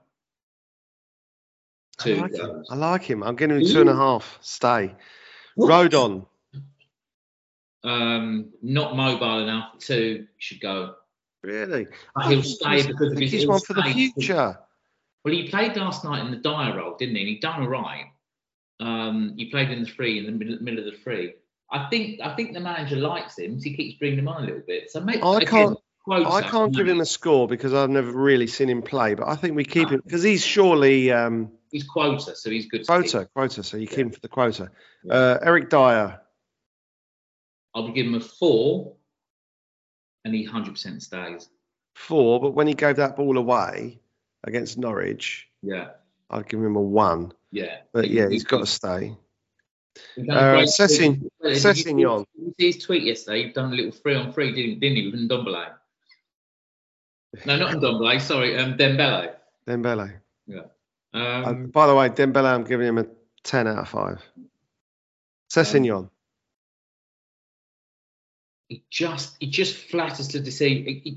[1.99, 2.65] I Two like, him.
[2.69, 3.23] I like him.
[3.23, 4.37] I'm giving him two and a half.
[4.41, 4.95] Stay.
[5.57, 6.25] Rodon.
[7.87, 9.77] Um, not mobile enough.
[9.79, 10.95] Two should go.
[11.43, 11.87] Really?
[12.15, 14.59] But he'll stay because I of his he's one for the future.
[15.23, 17.21] Well, he played last night in the Dier role, didn't he?
[17.21, 18.05] And he done all right.
[18.79, 21.33] Um, he played in the free in the middle, middle of the free.
[21.71, 24.45] I think I think the manager likes him, so he keeps bringing him on a
[24.45, 24.89] little bit.
[24.91, 28.47] So maybe I can't- quota, I can't give him a score because I've never really
[28.47, 32.33] seen him play, but I think we keep him because he's surely um, He's quota,
[32.35, 32.87] so he's good.
[32.87, 33.61] quota, quota.
[33.63, 34.71] So you keep him for the quota.
[35.09, 36.21] Uh, Eric Dier,
[37.77, 38.95] I'll give him a four,
[40.25, 41.47] and he hundred percent stays.
[41.95, 43.99] four, but when he gave that ball away
[44.43, 45.89] against Norwich, Yeah,
[46.29, 47.33] I'd give him a one.
[47.51, 47.81] yeah.
[47.93, 49.15] But yeah, he- he's got to stay.
[50.15, 51.31] He's done a Uh, great Sessign- tweet.
[51.41, 52.25] Did you see- Sessignon.
[52.37, 53.43] You see his tweet yesterday?
[53.45, 55.73] He'd done a little three on three, didn't, didn't he, with Ndombele?
[57.45, 58.21] No, not Ndombele.
[58.21, 59.35] Sorry, um, Dembele.
[59.67, 60.19] Dembele.
[60.51, 60.63] Uh,
[61.13, 63.05] Um, by the way, Dembele, I'm giving him a
[63.43, 64.21] ten out of five.
[65.49, 66.09] Sessignon.
[68.67, 70.85] He just he just flatters to deceive.
[70.85, 71.11] He- he-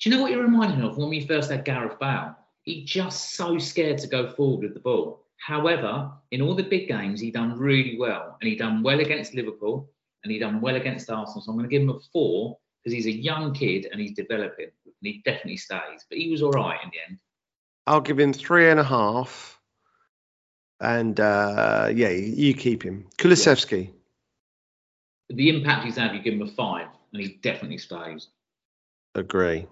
[0.00, 2.36] do you know what reminded me of when we first had Gareth Bale?
[2.62, 5.24] He just so scared to go forward with the ball.
[5.36, 9.34] However, in all the big games, he done really well, and he done well against
[9.34, 9.90] Liverpool,
[10.22, 11.42] and he done well against Arsenal.
[11.42, 14.12] So I'm going to give him a four because he's a young kid and he's
[14.14, 16.04] developing, and he definitely stays.
[16.08, 17.18] But he was all right in the end.
[17.86, 19.60] I'll give him three and a half.
[20.80, 23.06] And uh, yeah, you keep him.
[23.18, 23.90] Kulusevski.
[25.30, 28.28] The impact he's had, you give him a five, and he definitely stays.
[29.14, 29.66] Agree.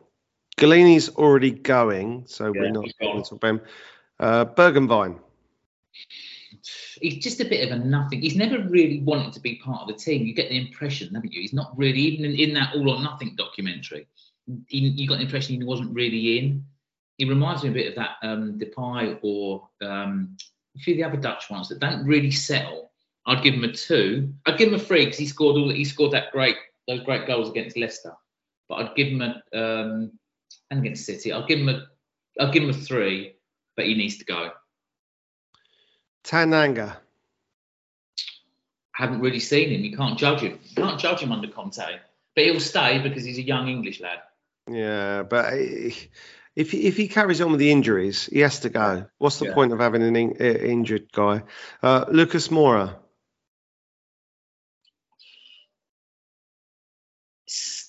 [0.56, 3.60] Gollini's already going, so we're not going to talk about him.
[4.20, 5.18] Uh, Bergwijn.
[7.00, 8.20] he's just a bit of a nothing.
[8.22, 10.24] He's never really wanted to be part of the team.
[10.24, 11.40] You get the impression, haven't you?
[11.40, 14.06] He's not really even in, in that All or Nothing documentary.
[14.68, 16.64] He, you got the impression he wasn't really in.
[17.18, 20.36] He reminds me a bit of that um, Depay or um,
[20.76, 22.91] a few of the other Dutch ones that don't really settle.
[23.26, 24.34] I'd give him a two.
[24.46, 25.70] I'd give him a three because he scored all.
[25.70, 26.56] He scored that great
[26.88, 28.14] those great goals against Leicester.
[28.68, 30.12] But I'd give him a um,
[30.70, 31.32] and against City.
[31.32, 31.86] I'll give him a.
[32.40, 33.36] I'll give him a three,
[33.76, 34.50] but he needs to go.
[36.24, 36.96] Tanganga.
[38.92, 39.84] haven't really seen him.
[39.84, 40.58] You can't judge him.
[40.62, 41.82] You can't judge him under Conte.
[42.34, 44.20] But he'll stay because he's a young English lad.
[44.70, 49.06] Yeah, but if he, if he carries on with the injuries, he has to go.
[49.18, 49.54] What's the Yeah.
[49.54, 51.42] point of having an in, uh, injured guy?
[51.82, 52.96] Uh, Lucas Moura.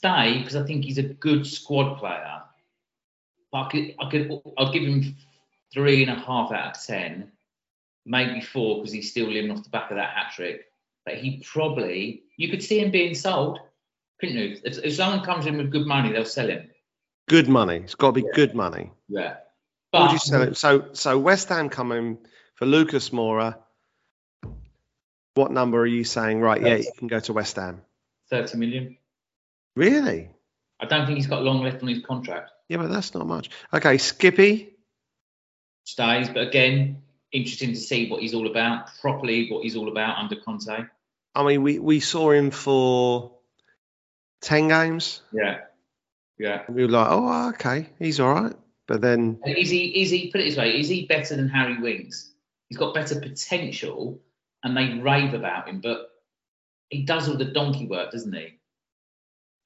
[0.04, 2.42] Stay because I think he's a good squad player.
[3.54, 5.16] But I could, I could, I'll give him
[5.74, 7.32] three and a half out of ten,
[8.06, 10.66] maybe four because he's still living off the back of that hat trick.
[11.06, 13.60] But he probably, you could see him being sold,
[14.20, 14.58] couldn't you?
[14.66, 16.70] If, if someone comes in with good money, they'll sell him.
[17.30, 17.78] Good money.
[17.78, 18.92] It's got to be good money.
[19.08, 19.38] Yeah.
[19.92, 20.58] What would you sell it?
[20.58, 22.18] So so West Ham coming
[22.56, 23.56] for Lucas Moura.
[25.36, 26.42] What number are you saying?
[26.42, 27.84] Right, yeah, you can go to West Ham.
[28.30, 28.98] 30 million.
[29.76, 30.30] Really?
[30.80, 32.52] I don't think he's got long left on his contract.
[32.70, 33.50] Yeah, but that's not much.
[33.74, 34.76] Okay, Skippy.
[35.86, 37.02] Stays, but again,
[37.32, 40.86] interesting to see what he's all about, properly what he's all about under Conte.
[41.36, 43.32] I mean, we, we saw him for
[44.42, 45.22] 10 games.
[45.34, 45.62] Yeah.
[46.38, 46.64] Yeah.
[46.70, 48.56] We were like, oh, okay, he's all right.
[48.88, 51.80] But then, Is he, is he, put it this way, is he better than Harry
[51.80, 52.32] Winks?
[52.68, 54.20] He's got better potential
[54.64, 56.10] and they rave about him, but
[56.90, 58.60] he does all the donkey work, doesn't he?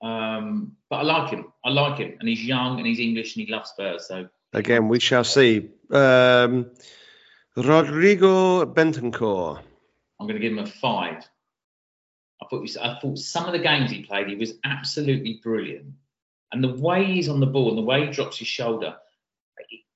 [0.01, 1.51] Um, but I like him.
[1.65, 2.17] I like him.
[2.19, 4.07] And he's young and he's English and he loves Spurs.
[4.07, 5.69] So again, we shall see.
[5.91, 6.71] Um,
[7.55, 9.59] Rodrigo Bentancur.
[10.19, 11.27] I'm going to give him a five.
[12.41, 15.93] I thought, was- I thought some of the games he played, he was absolutely brilliant.
[16.51, 18.95] And the way he's on the ball and the way he drops his shoulder,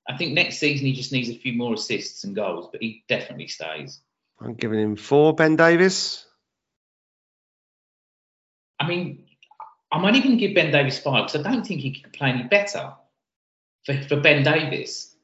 [0.10, 3.04] I think next season he just needs a few more assists and goals, but he
[3.08, 4.02] definitely stays.
[4.39, 5.34] I'm giving him four.
[5.36, 6.26] Ben Davies.
[8.80, 9.24] I mean,
[9.92, 12.94] I'm even give Ben Davies five because I don't think he could play any better
[13.86, 15.16] for, for Ben Davies.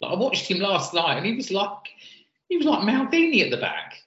[0.00, 1.88] Like, I watched him last night and he was like
[2.48, 3.98] he was like Maldini at the back.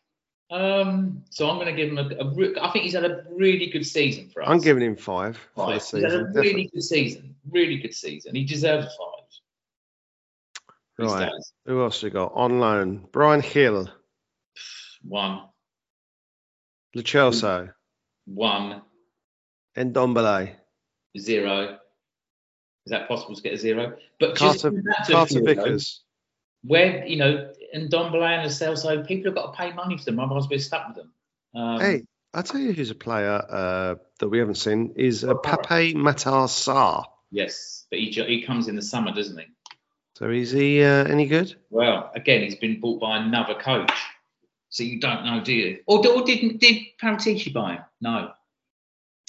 [0.52, 3.68] Um, so I'm going to give him a, a I think he's had a really
[3.68, 4.50] good season for us.
[4.50, 5.74] I'm giving him five five.
[5.74, 6.34] He's had a season.
[6.34, 8.36] really good season, really good season.
[8.36, 9.16] He deserves a five.
[10.98, 11.32] Right.
[11.66, 13.08] Who else we got on loan?
[13.12, 13.90] Bryan Gil,
[15.02, 15.42] One,
[16.94, 17.74] Lo Celso,
[19.76, 20.56] one, Ndombele,
[21.18, 21.78] zero.
[22.86, 23.98] Is that possible to get a zero?
[24.20, 24.72] But Carter,
[25.10, 26.02] Carter few of those, Vickers.
[26.64, 30.20] where you know, and Bland and Celso, people have got to pay money for them.
[30.20, 31.12] Otherwise, we're stuck with them.
[31.56, 32.04] Um, Hey,
[32.34, 36.48] I'll tell you who's a player uh, that we haven't seen is uh, Pape Matar
[36.48, 37.06] Sarr.
[37.32, 39.46] yes, but he he comes in the summer, doesn't he?
[40.16, 41.56] So is he uh, any good?
[41.70, 43.92] Well, again, he's been bought by another coach,
[44.70, 45.80] so you don't know, do you?
[45.88, 47.84] Or, or didn't did Paratici buy him?
[48.00, 48.32] No.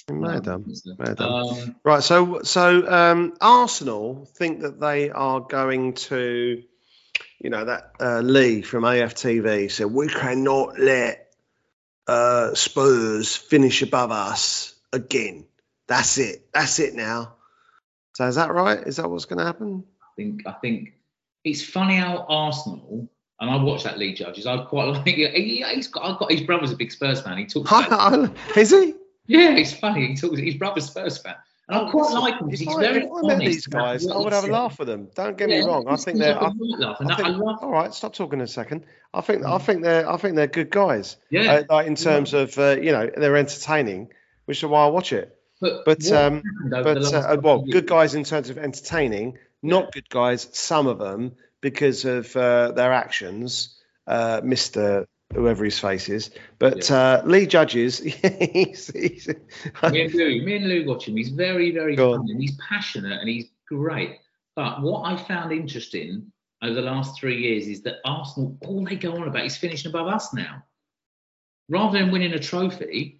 [0.07, 0.73] Have done.
[0.99, 1.49] Have done.
[1.49, 6.63] Um, Right, so so um, Arsenal think that they are going to,
[7.39, 11.27] you know, that uh, Lee from AFTV said we cannot let
[12.07, 15.45] uh, Spurs finish above us again.
[15.87, 16.47] That's it.
[16.53, 17.35] That's it now.
[18.13, 18.79] So is that right?
[18.79, 19.83] Is that what's going to happen?
[20.01, 20.93] I think I think
[21.43, 24.47] it's funny how Arsenal and I watched that Lee judges.
[24.47, 25.05] I quite like.
[25.05, 26.05] He, he's got.
[26.05, 27.37] I've got his brother's a big Spurs fan.
[27.37, 27.69] He talks.
[27.87, 28.93] About, is he?
[29.27, 30.07] Yeah, it's funny.
[30.07, 30.39] He talks.
[30.39, 31.35] His brother's Spurs fan,
[31.69, 34.17] and I quite like him because he's I- very if I met these guys, I
[34.17, 35.09] would have a laugh with them.
[35.15, 35.87] Don't get Yeah, me wrong.
[35.87, 36.41] I think they're.
[36.41, 37.59] I, laugh, I think, love.
[37.61, 38.85] all right, stop talking a second.
[39.13, 41.17] I think I think they're I think they're good guys.
[41.29, 44.09] Yeah, uh, like in terms of uh, you know they're entertaining,
[44.45, 45.35] which is why I watch it.
[45.61, 50.47] but But um, but uh, well, good guys in terms of entertaining, not good guys.
[50.53, 53.75] Some of them because of uh, their actions,
[54.05, 56.31] uh, Mister whoever his face is.
[56.59, 57.99] But uh, Lee Judges,
[58.53, 61.17] he's, he's, me and Lou, me and Lou watch him.
[61.17, 64.17] He's very, very funny and he's passionate and he's great.
[64.55, 66.31] But what I found interesting
[66.63, 69.89] over the last three years is that Arsenal, all they go on about is finishing
[69.89, 70.63] above us now.
[71.69, 73.19] Rather than winning a trophy,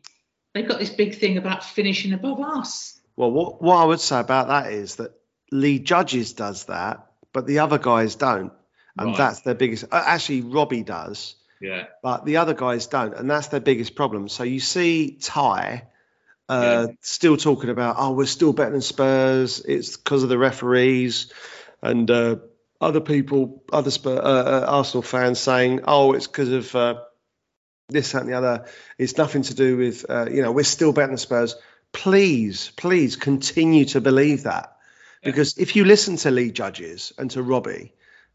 [0.54, 3.00] they've got this big thing about finishing above us.
[3.18, 5.12] well, what what I would say about that is that
[5.52, 8.54] Lee Judges does that, but the other guys don't,
[8.98, 9.18] and Right.
[9.18, 9.84] that's their biggest.
[9.92, 11.36] uh, Actually, Robbie does.
[11.60, 11.86] Yeah.
[12.04, 14.30] but the other guys don't, and that's their biggest problem.
[14.30, 15.88] So you see Ty
[16.50, 19.60] uh, still talking about, oh, we're still better than Spurs.
[19.60, 21.32] It's because of the referees
[21.82, 22.38] and uh,
[22.80, 27.02] other people, other Spurs, uh, uh, Arsenal fans saying, oh, it's because of uh,
[27.90, 28.66] this, that, and the other.
[28.98, 31.56] It's nothing to do with, uh, you know, we're still better than Spurs.
[31.92, 34.78] Please, please continue to believe that.
[35.24, 35.32] Yeah.
[35.32, 37.94] Because if you listen to Lee Judges and to Robbie,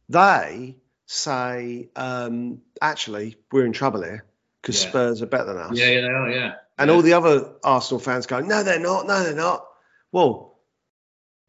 [0.09, 4.25] they say, um, actually, we're in trouble here.
[4.61, 4.91] because Yeah.
[4.91, 5.77] Spurs are better than us.
[5.77, 6.55] Yeah, yeah, they are, yeah.
[6.79, 6.95] And yeah.
[6.95, 9.07] all the other Arsenal fans go, no, they're not.
[9.07, 9.67] No, they're not.
[10.13, 10.59] Well,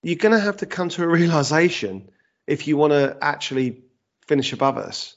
[0.02, 2.10] you're going to have to come to a realization
[2.48, 3.84] if you want to actually
[4.28, 5.16] finish above us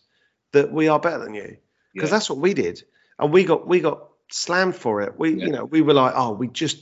[0.53, 1.57] that we are better than you,
[1.95, 2.17] because Yeah.
[2.17, 2.83] that's what we did,
[3.19, 5.19] and we got we got slammed for it.
[5.19, 6.79] We, you know, we were like, oh, we just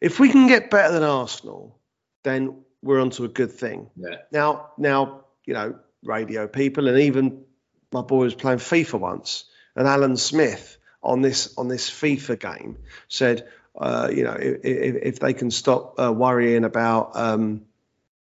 [0.00, 1.78] if we can get better than Arsenal,
[2.24, 3.90] then we're onto a good thing.
[3.96, 4.16] Yeah.
[4.32, 7.44] Now, now, you know, radio people and even
[7.92, 9.44] my boy was playing FIFA once,
[9.76, 12.78] and Alan Smith on this on this FIFA game
[13.08, 17.62] said, uh, you know, if, if, they can stop uh, worrying about um,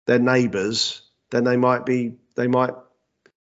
[0.05, 2.73] their neighbours, then they might be they might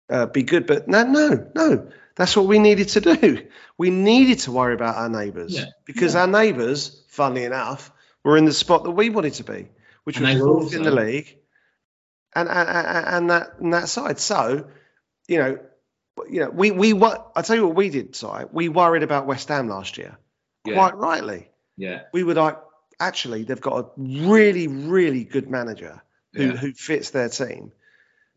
[0.10, 0.68] uh, be good.
[0.68, 1.92] But no, no, no.
[2.16, 3.48] That's what we needed to do.
[3.78, 5.68] We needed to worry about our neighbours Yeah.
[5.86, 7.94] because our neighbours, funnily enough,
[8.26, 9.70] were in the spot that we wanted to be,
[10.04, 11.38] which And was fourth in the league,
[12.36, 14.20] and and, and and that and that side.
[14.20, 14.68] So,
[15.28, 15.60] you know,
[16.30, 18.16] you know, we we what I tell you what we did.
[18.16, 20.18] Si, we worried about West Ham last year,
[20.66, 20.74] Yeah.
[20.76, 21.50] quite rightly.
[21.78, 22.02] Yeah.
[22.14, 22.58] We were like,
[23.00, 26.02] actually, they've got a really really good manager
[26.34, 26.52] who Yeah.
[26.56, 27.72] who fits their team.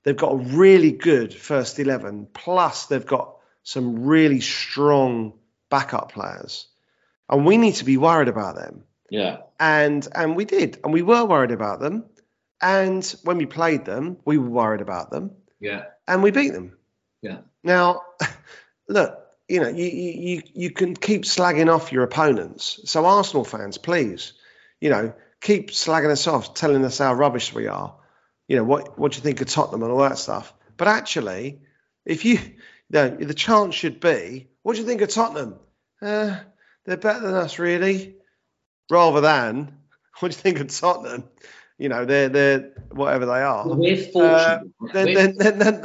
[0.05, 5.35] They've got a really good first eleven, plus they've got some really strong
[5.71, 6.67] backup players,
[7.29, 9.39] and we need to be worried about them Yeah.
[9.61, 12.05] and and we did and we were worried about them
[12.61, 15.31] and when we played them we were worried about them
[15.61, 15.85] Yeah.
[16.09, 16.77] and we beat them
[17.23, 17.39] Yeah.
[17.63, 18.03] Now
[18.89, 22.81] look you know you you you- can keep slagging off your opponents.
[22.87, 24.33] So arsenal fans please
[24.81, 27.97] you know keep slagging us off telling us how rubbish we are.
[28.49, 30.53] You know what what do you think of tottenham and all that stuff?
[30.77, 31.61] But actually
[32.05, 32.53] if you you
[32.91, 35.57] know the chance should be what do you think of tottenham?
[36.01, 36.39] Uh,
[36.85, 38.17] they're better than us really.
[38.91, 39.79] Rather than
[40.21, 41.25] what do you think of Tottenham?
[41.79, 43.67] You know, they're they're whatever they are.
[43.67, 44.73] Well, we're Uh, fortunate.
[44.93, 45.83] then, We're- then, then,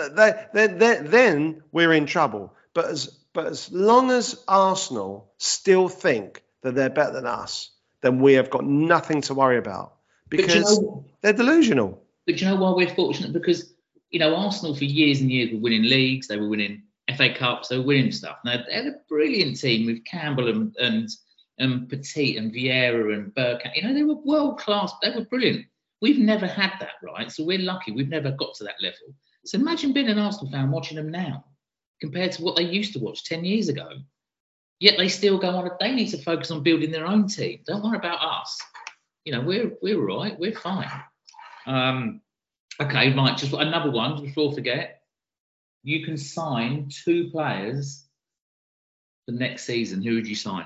[0.54, 2.54] then, then, then, we're in trouble.
[2.74, 7.70] But as but as long as Arsenal still think that they're better than us,
[8.02, 9.94] then we have got nothing to worry about
[10.30, 12.04] but you because know, they're delusional.
[12.26, 13.34] But you know why we're fortunate?
[13.34, 13.74] Because
[14.12, 16.28] you know Arsenal for years and years were winning leagues.
[16.28, 16.84] They were winning
[17.16, 17.70] FA Cups.
[17.70, 18.38] They were winning stuff.
[18.44, 21.10] Now they're a brilliant team with Campbell and and,
[21.58, 23.76] and Petit and Vieira and Bergkamp.
[23.76, 24.92] You know they were world class.
[25.02, 25.66] They were brilliant.
[26.02, 27.32] We've never had that, right?
[27.32, 27.92] So we're lucky.
[27.92, 29.16] We've never got to that level.
[29.46, 31.46] So imagine being an Arsenal fan watching them now,
[32.02, 33.90] compared to what they used to watch ten years ago.
[34.80, 35.72] Yet they still go on.
[35.80, 37.62] They need to focus on building their own team.
[37.66, 38.62] Don't worry about us.
[39.26, 40.40] You know we're we're all right.
[40.40, 40.90] We're fine.
[41.66, 42.22] Um,
[42.80, 43.38] okay, right.
[43.38, 45.02] Just another one before I forget.
[45.84, 48.06] You can sign two players
[49.26, 50.04] for next season.
[50.04, 50.66] Who would you sign?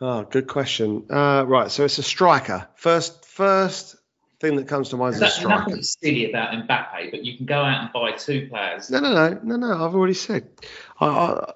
[0.00, 1.06] Oh, good question.
[1.10, 2.66] Uh, right, so it's a striker.
[2.74, 3.96] First, first
[4.40, 5.70] thing that comes to mind is a There's striker.
[5.70, 8.90] nothing silly about Mbappe, but you can go out and buy two players.
[8.90, 9.84] No, no, no, no, no.
[9.84, 10.48] I've already said.
[11.00, 11.52] I, I,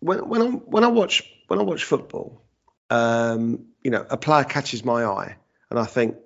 [0.00, 2.42] when when I when I watch when I watch football,
[2.88, 5.36] um, you know, a player catches my eye,
[5.70, 6.16] and I think,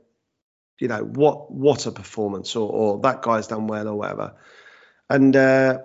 [0.79, 4.37] you know, what what a performance, or or that guy's done well, or whatever.
[5.11, 5.81] And uh,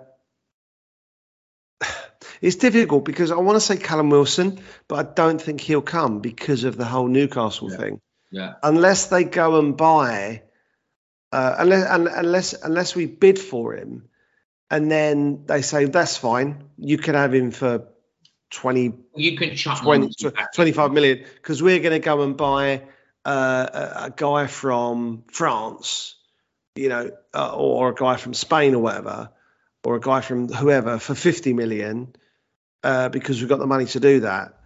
[2.40, 6.20] it's difficult because I want to say Callum Wilson, but I don't think he'll come
[6.20, 7.76] because of the whole Newcastle Yeah.
[7.76, 8.00] thing
[8.30, 8.54] Yeah.
[8.62, 10.42] unless they go and buy,
[11.32, 14.08] uh, unless un- unless unless we bid for him,
[14.70, 17.88] and then they say that's fine, you can have him for
[18.50, 20.52] 20, You can chuck 20 one or two back.
[20.54, 22.82] 25 million because we're going to go and buy
[23.24, 26.16] uh, a, a guy from France,
[26.74, 29.30] you know, uh, or a guy from Spain or whatever,
[29.84, 32.14] or a guy from whoever for 50 million
[32.82, 34.58] uh, because we've got the money to do that,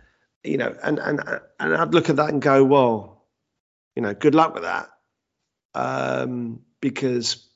[0.42, 1.20] you know, and and
[1.60, 3.13] and I'd look at that and go, well,
[3.96, 4.90] you know, good luck with that,
[5.74, 7.46] um, because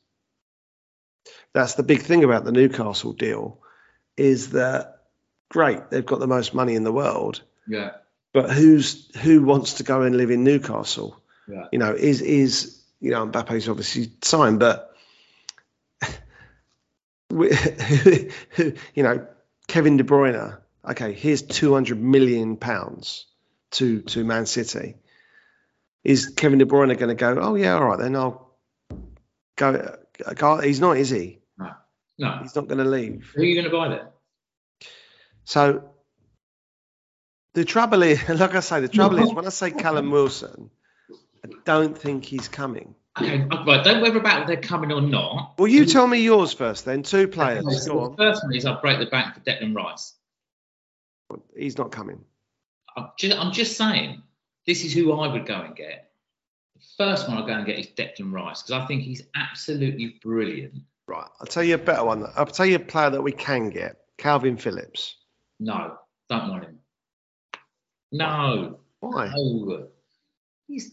[1.53, 3.61] that's the big thing about the Newcastle deal,
[4.16, 5.03] is that
[5.51, 7.93] great they've got the most money in the world, Yeah.
[8.32, 11.20] but who's who wants to go and live in Newcastle?
[11.49, 11.66] Yeah.
[11.72, 14.95] You know, is is you know Mbappe's obviously signed, but
[17.30, 17.51] we-
[18.95, 19.26] you know
[19.66, 20.59] Kevin De Bruyne.
[20.89, 23.26] Okay, here's 200 million pounds
[23.72, 24.97] to to Man City.
[26.09, 27.38] Is Kevin De Bruyne going to go?
[27.38, 28.56] Oh yeah, all right then I'll
[29.56, 29.98] go.
[30.34, 31.40] go he's not, is he?
[31.59, 31.72] No.
[32.16, 32.38] no.
[32.40, 33.30] He's not going to leave.
[33.34, 34.06] Who are you going to buy then?
[35.44, 35.90] So
[37.52, 40.70] the trouble is, like I say, the trouble is when I say Callum Wilson,
[41.44, 42.94] I don't think he's coming.
[43.20, 43.84] Okay, right.
[43.84, 45.59] Don't worry about if they're coming or not.
[45.59, 47.02] Well, you tell me yours first, then.
[47.02, 47.66] Two players.
[47.66, 48.16] Okay, so Go the on.
[48.16, 50.14] first one is I'll break the bank for Declan Rice.
[51.54, 52.24] He's not coming.
[52.96, 54.22] I'm just, I'm just saying,
[54.68, 56.10] this is who I would go and get.
[56.76, 60.18] The first one I'll go and get is Declan Rice because I think he's absolutely
[60.22, 60.74] brilliant.
[61.06, 61.26] Right.
[61.40, 62.26] I'll tell you a better one.
[62.36, 63.96] I'll tell you a player that we can get.
[64.18, 65.16] Kalvin Phillips.
[65.58, 65.96] No,
[66.28, 66.78] don't want him.
[68.12, 69.32] No, Why?
[69.34, 69.88] no.
[70.66, 70.92] He's,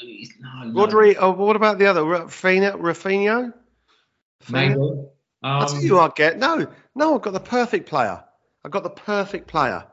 [0.00, 0.86] he's no, no.
[0.86, 1.16] Rodri.
[1.16, 2.00] Oh, what about the other?
[2.00, 2.76] Raphinha?
[2.76, 3.54] Raphinha?
[4.50, 4.74] Maybe.
[4.74, 5.06] Um,
[5.44, 6.38] I'll tell you who I get.
[6.38, 6.66] No,
[6.96, 8.24] no, I've got the perfect player.
[8.64, 9.84] I've got the perfect player.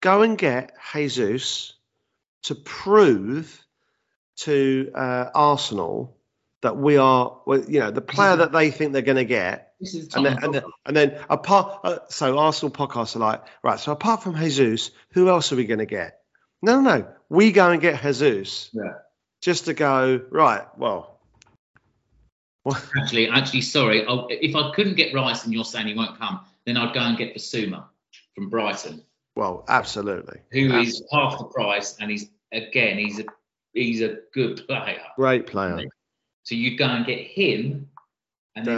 [0.00, 1.73] Go and get Jesus
[2.44, 3.62] to prove
[4.36, 6.16] to uh, Arsenal
[6.62, 9.74] that we are, you know, the player that they think they're going to get.
[9.80, 13.42] this is And then, and then, and then apart, uh, so Arsenal podcasts are like,
[13.62, 16.20] right, so apart from Jesus, who else are we going to get?
[16.62, 17.08] No, no, no.
[17.28, 18.94] We go and get Jesus Yeah.
[19.42, 21.10] just to go, right, well,
[22.96, 24.06] Actually, actually, sorry.
[24.06, 27.00] i if I couldn't get Rice and you're saying he won't come, then I'd go
[27.00, 27.84] and get Bissouma
[28.34, 29.02] from Brighton,
[29.36, 30.40] well, absolutely.
[30.50, 33.24] who Abs- is half the price, and he's again, he's a
[33.72, 35.00] he's a good player.
[35.16, 35.84] Great player.
[36.44, 37.90] So you go and get him.
[38.56, 38.68] And.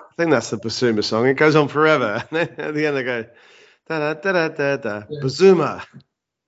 [0.00, 1.26] I think that's the Bissouma song.
[1.26, 2.22] It goes on forever.
[2.30, 3.24] At the end, I go
[3.88, 5.82] da da da da da da Bissouma.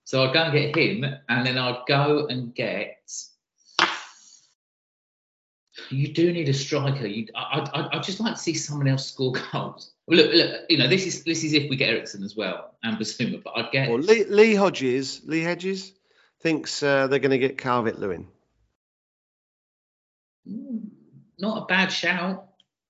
[0.05, 2.99] So I'd go and get him, and then I'd go and get
[5.91, 7.07] you do need a striker.
[7.07, 9.93] You, I, I, I'd just like to see someone else score goals.
[10.07, 12.75] Well, Look, look, you know, this is this is if we get Eriksen as well
[12.83, 13.89] and Bissouma, but I'd get.
[13.89, 15.93] Well, Lee, Lee Hodges, Lee Hedges,
[16.41, 18.27] thinks uh, they're going to get Calvert Lewin.
[20.49, 20.89] Mm,
[21.39, 22.47] Not a bad shout.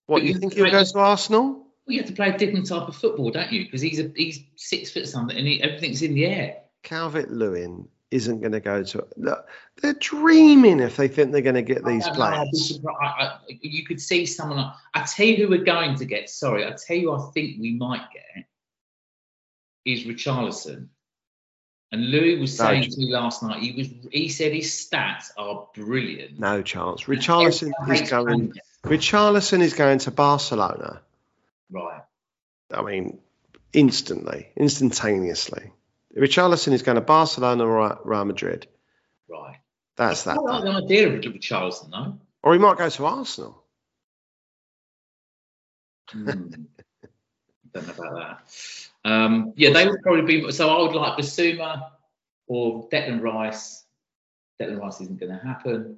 [0.07, 1.59] What you you think he'll I- go to Arsenal?
[1.87, 3.65] Well, you have to play a different type of football, don't you?
[3.65, 6.59] Because he's a he's six foot something and he, everything's in the air.
[6.85, 9.07] Calvert Lewin isn't going to go to.
[9.17, 9.49] Look,
[9.81, 12.59] they're dreaming if they think they're going to get these I don't know, I'd be
[12.59, 12.81] players.
[13.01, 16.29] I, I, you could see someone like I tell you who we're going to get.
[16.29, 18.45] Sorry, I tell you I think we might get
[19.85, 20.89] is Richarlison.
[21.91, 25.31] And Louis was No, saying to me last night, he was he said his stats
[25.37, 26.39] are brilliant.
[26.39, 27.05] No chance.
[27.05, 28.53] Richarlison is going.
[28.85, 31.03] Richarlison is going to Barcelona.
[31.71, 32.03] Right.
[32.71, 33.19] I mean,
[33.73, 35.73] instantly, instantaneously.
[36.17, 38.67] Richarlison is going to Barcelona or Real Madrid.
[39.29, 39.57] Right.
[39.97, 40.39] That's that.
[40.39, 42.19] I like the idea of Richarlison though.
[42.43, 43.63] Or he might go to Arsenal.
[46.11, 46.25] Hmm.
[47.75, 49.11] Don't know about that.
[49.11, 50.53] Um, yeah, they would probably be.
[50.53, 51.91] So I would like Bissouma
[52.47, 53.85] or Declan Rice.
[54.61, 55.97] Declan Rice isn't going to happen.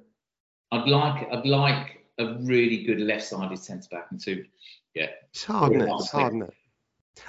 [0.71, 1.27] I'd like.
[1.31, 4.45] I'd like a really good left-sided centre back and two.
[4.93, 5.93] Yeah, It's hard, isn't it?
[5.93, 6.53] It's hard, it?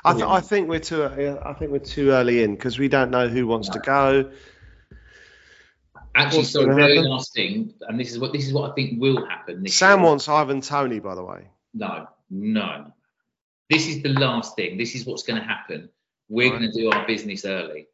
[0.04, 0.24] I, th-.
[0.24, 1.04] I think we're too.
[1.04, 4.30] I think we're too early in because we don't know who wants to go.
[6.14, 6.74] actually, What's sorry.
[6.74, 7.10] Very happen?
[7.10, 9.66] last thing, and this is what this is what I think will happen.
[9.68, 10.08] Sam year.
[10.08, 11.48] wants Ivan Toney, by the way.
[11.74, 12.92] No, no.
[13.68, 14.78] This is the last thing.
[14.78, 15.88] This is what's going to happen.
[16.28, 16.58] We're Right.
[16.60, 17.86] going to do our business early.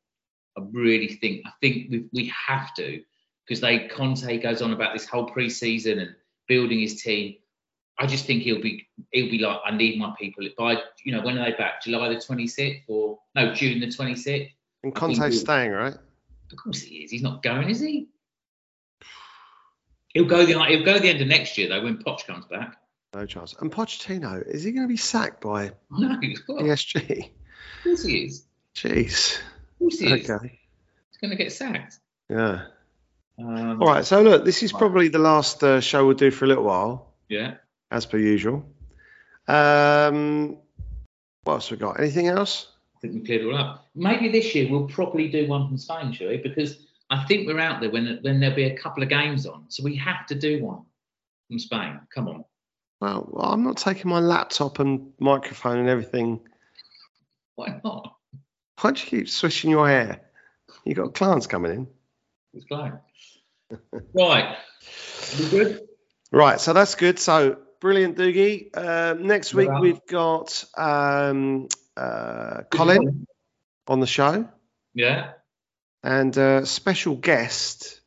[0.57, 1.43] I really think.
[1.47, 3.03] I think we, we have to
[3.47, 6.15] because they Conte goes on about this whole pre-season and
[6.47, 7.37] building his team.
[7.99, 11.23] I just think he'll be he'll be like, I need my people by you know
[11.23, 11.83] when are they back?
[11.83, 14.51] July the 26th or no June the 26th?
[14.83, 15.95] And Conte's staying, right?
[15.95, 17.11] Of course he is.
[17.11, 18.09] He's not going, is he?
[20.15, 22.77] He'll go the he'll go the end of next year though when Poch comes back.
[23.15, 23.55] No chance.
[23.61, 27.27] And Pochettino, is he going to be sacked by No, PSG?
[27.27, 28.45] of course he is.
[28.75, 29.37] Jeez.
[29.37, 30.31] Of course he is.
[30.31, 30.59] Okay.
[31.11, 31.99] He's going to get sacked.
[32.31, 32.63] Yeah.
[33.39, 34.05] Um, All right.
[34.07, 37.13] So look, this is probably the last uh, show we'll do for a little while,
[37.29, 37.55] Yeah.
[37.93, 38.65] As per usual.
[39.47, 40.57] Um,
[41.45, 42.01] what else we got?
[42.01, 42.69] Anything else?
[42.97, 43.89] I think we cleared it all up.
[43.95, 46.39] Maybe this year we'll properly do one from Spain, shall we?
[46.39, 46.79] Because
[47.11, 49.85] I think we're out there when when there'll be a couple of games on, so
[49.85, 50.85] we have to do one
[51.49, 52.01] from Spain.
[52.15, 52.45] Come on.
[53.01, 56.41] Well, I'm not taking my laptop and microphone and everything.
[57.57, 58.17] Why not?
[58.81, 60.21] Why do you keep swishing your hair?
[60.85, 61.89] You got clients coming in.
[62.55, 62.93] It's great.
[64.15, 64.57] right.
[66.31, 67.19] Right, so that's good.
[67.19, 68.71] So brilliant, Doogie.
[68.75, 71.67] Uh, next week Well we've got um,
[71.97, 73.27] uh, Colin
[73.89, 74.49] on the show,
[74.95, 75.33] Yeah.
[76.03, 78.01] and uh, special guest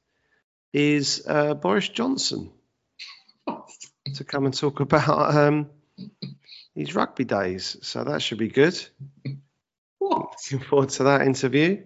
[0.73, 2.51] is uh, Boris Johnson
[4.15, 5.69] to come and talk about um,
[6.73, 7.77] his rugby days.
[7.81, 8.75] So that should be good.
[9.99, 10.35] What?
[10.51, 11.83] Looking forward to that interview.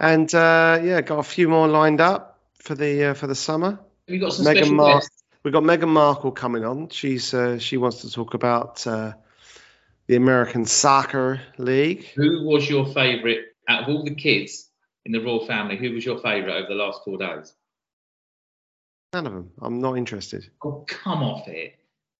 [0.00, 3.70] And uh, yeah, got a few more lined up for the uh, for the summer.
[3.70, 3.78] Have
[4.08, 5.19] you got some Meghan special Mar- guests?
[5.42, 6.90] We've got Meghan Markle coming on.
[6.90, 9.14] She's uh, she wants to talk about uh,
[10.06, 12.04] the American Soccer League.
[12.14, 14.68] Who was your favourite out of all the kids
[15.06, 15.78] in the royal family?
[15.78, 17.54] Who was your favourite over the last four days?
[19.14, 19.50] None of them.
[19.62, 20.48] I'm not interested.
[20.62, 21.74] Oh, come off it.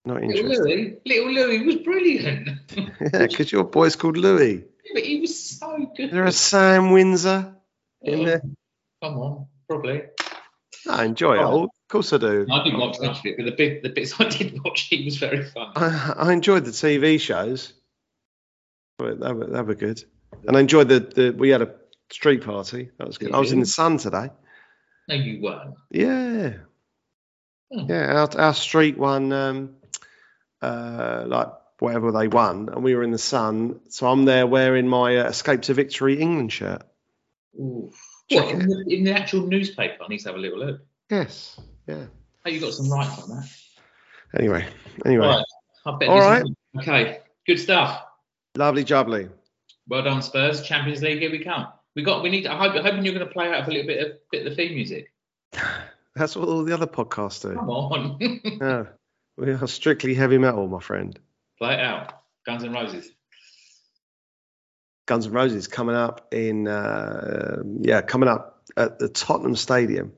[0.06, 0.66] Not Little interested.
[0.66, 2.48] Louis, little Louis was brilliant.
[2.76, 4.54] yeah, because your boy's called Louis.
[4.54, 6.10] Yeah, but he was so good.
[6.10, 7.54] There a Sam Windsor.
[8.00, 8.42] in there.
[9.02, 10.04] Come on, probably.
[10.88, 11.42] I enjoy it.
[11.42, 11.68] all.
[11.90, 12.46] Of course I do.
[12.48, 15.04] I didn't watch much of it, but the bit, the bits I did watch, it
[15.04, 15.72] was very fun.
[15.74, 17.72] I, I enjoyed the TV shows.
[18.96, 20.04] But They were, they were good.
[20.46, 21.74] And I enjoyed the, the we had a
[22.12, 22.90] street party.
[22.98, 23.32] That was good.
[23.32, 24.30] I was in the sun today.
[25.08, 25.74] No, you weren't.
[25.90, 26.52] Yeah.
[27.72, 27.90] Hmm.
[27.90, 29.74] Yeah, our, our street won um,
[30.62, 31.48] uh, like
[31.80, 33.80] whatever they won, and we were in the sun.
[33.88, 36.84] So I'm there wearing my uh, Escape to Victory England shirt.
[37.56, 37.90] Ooh.
[38.28, 40.04] What, in the, in the actual newspaper?
[40.04, 40.82] I need to have a little look.
[41.10, 41.58] Yes.
[41.90, 42.06] Yeah.
[42.46, 43.48] Oh, you got some rights on that.
[44.38, 44.66] Anyway.
[45.04, 45.26] Anyway.
[45.26, 45.44] Right.
[45.86, 46.44] I bet All right.
[46.78, 48.04] Okay, good stuff.
[48.56, 49.28] Lovely jubbly.
[49.88, 50.62] Well done, Spurs.
[50.62, 51.66] Champions League, here we come.
[51.96, 52.22] We got.
[52.22, 52.46] We need.
[52.46, 52.76] I hope.
[52.76, 54.74] I'm hoping you're going to play out a little bit of bit of the theme
[54.74, 55.12] music.
[56.14, 57.54] That's what all the other podcasts do.
[57.54, 58.18] Come on,
[58.60, 58.84] Yeah.
[59.36, 61.18] We are strictly heavy metal, my friend.
[61.58, 62.12] play it out.
[62.44, 63.10] Guns N' Roses.
[65.06, 70.12] Guns N' Roses coming up in uh, yeah, coming up at the Tottenham Stadium.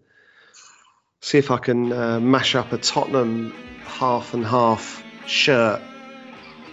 [1.24, 3.54] See if I can uh, mash up a Tottenham
[3.84, 5.80] half and half shirt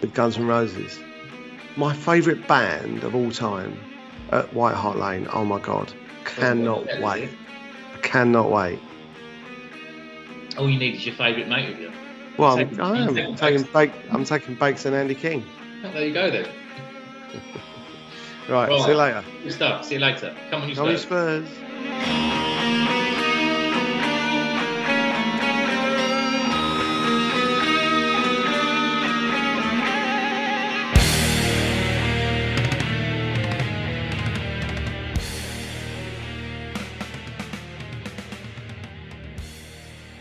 [0.01, 0.99] with Guns N' Roses.
[1.77, 3.79] My favourite band of all time
[4.31, 5.27] at White Hart Lane.
[5.31, 5.93] Oh my god,
[6.25, 7.29] cannot is wait!
[7.93, 8.79] I cannot wait.
[10.57, 11.91] All you need is your favourite mate with you.
[12.39, 13.97] Well, I'm, Taking- I am taking taking Bakes.
[14.09, 15.45] I'm taking Bakes and Andy King.
[15.83, 16.47] Oh, there you go then.
[18.49, 18.81] Right, Right.
[18.81, 19.23] see you later.
[19.43, 19.85] Good stuff.
[19.85, 20.35] See you later.
[20.49, 21.47] Come on, you Come on, Spurs.
[21.47, 22.38] Spurs.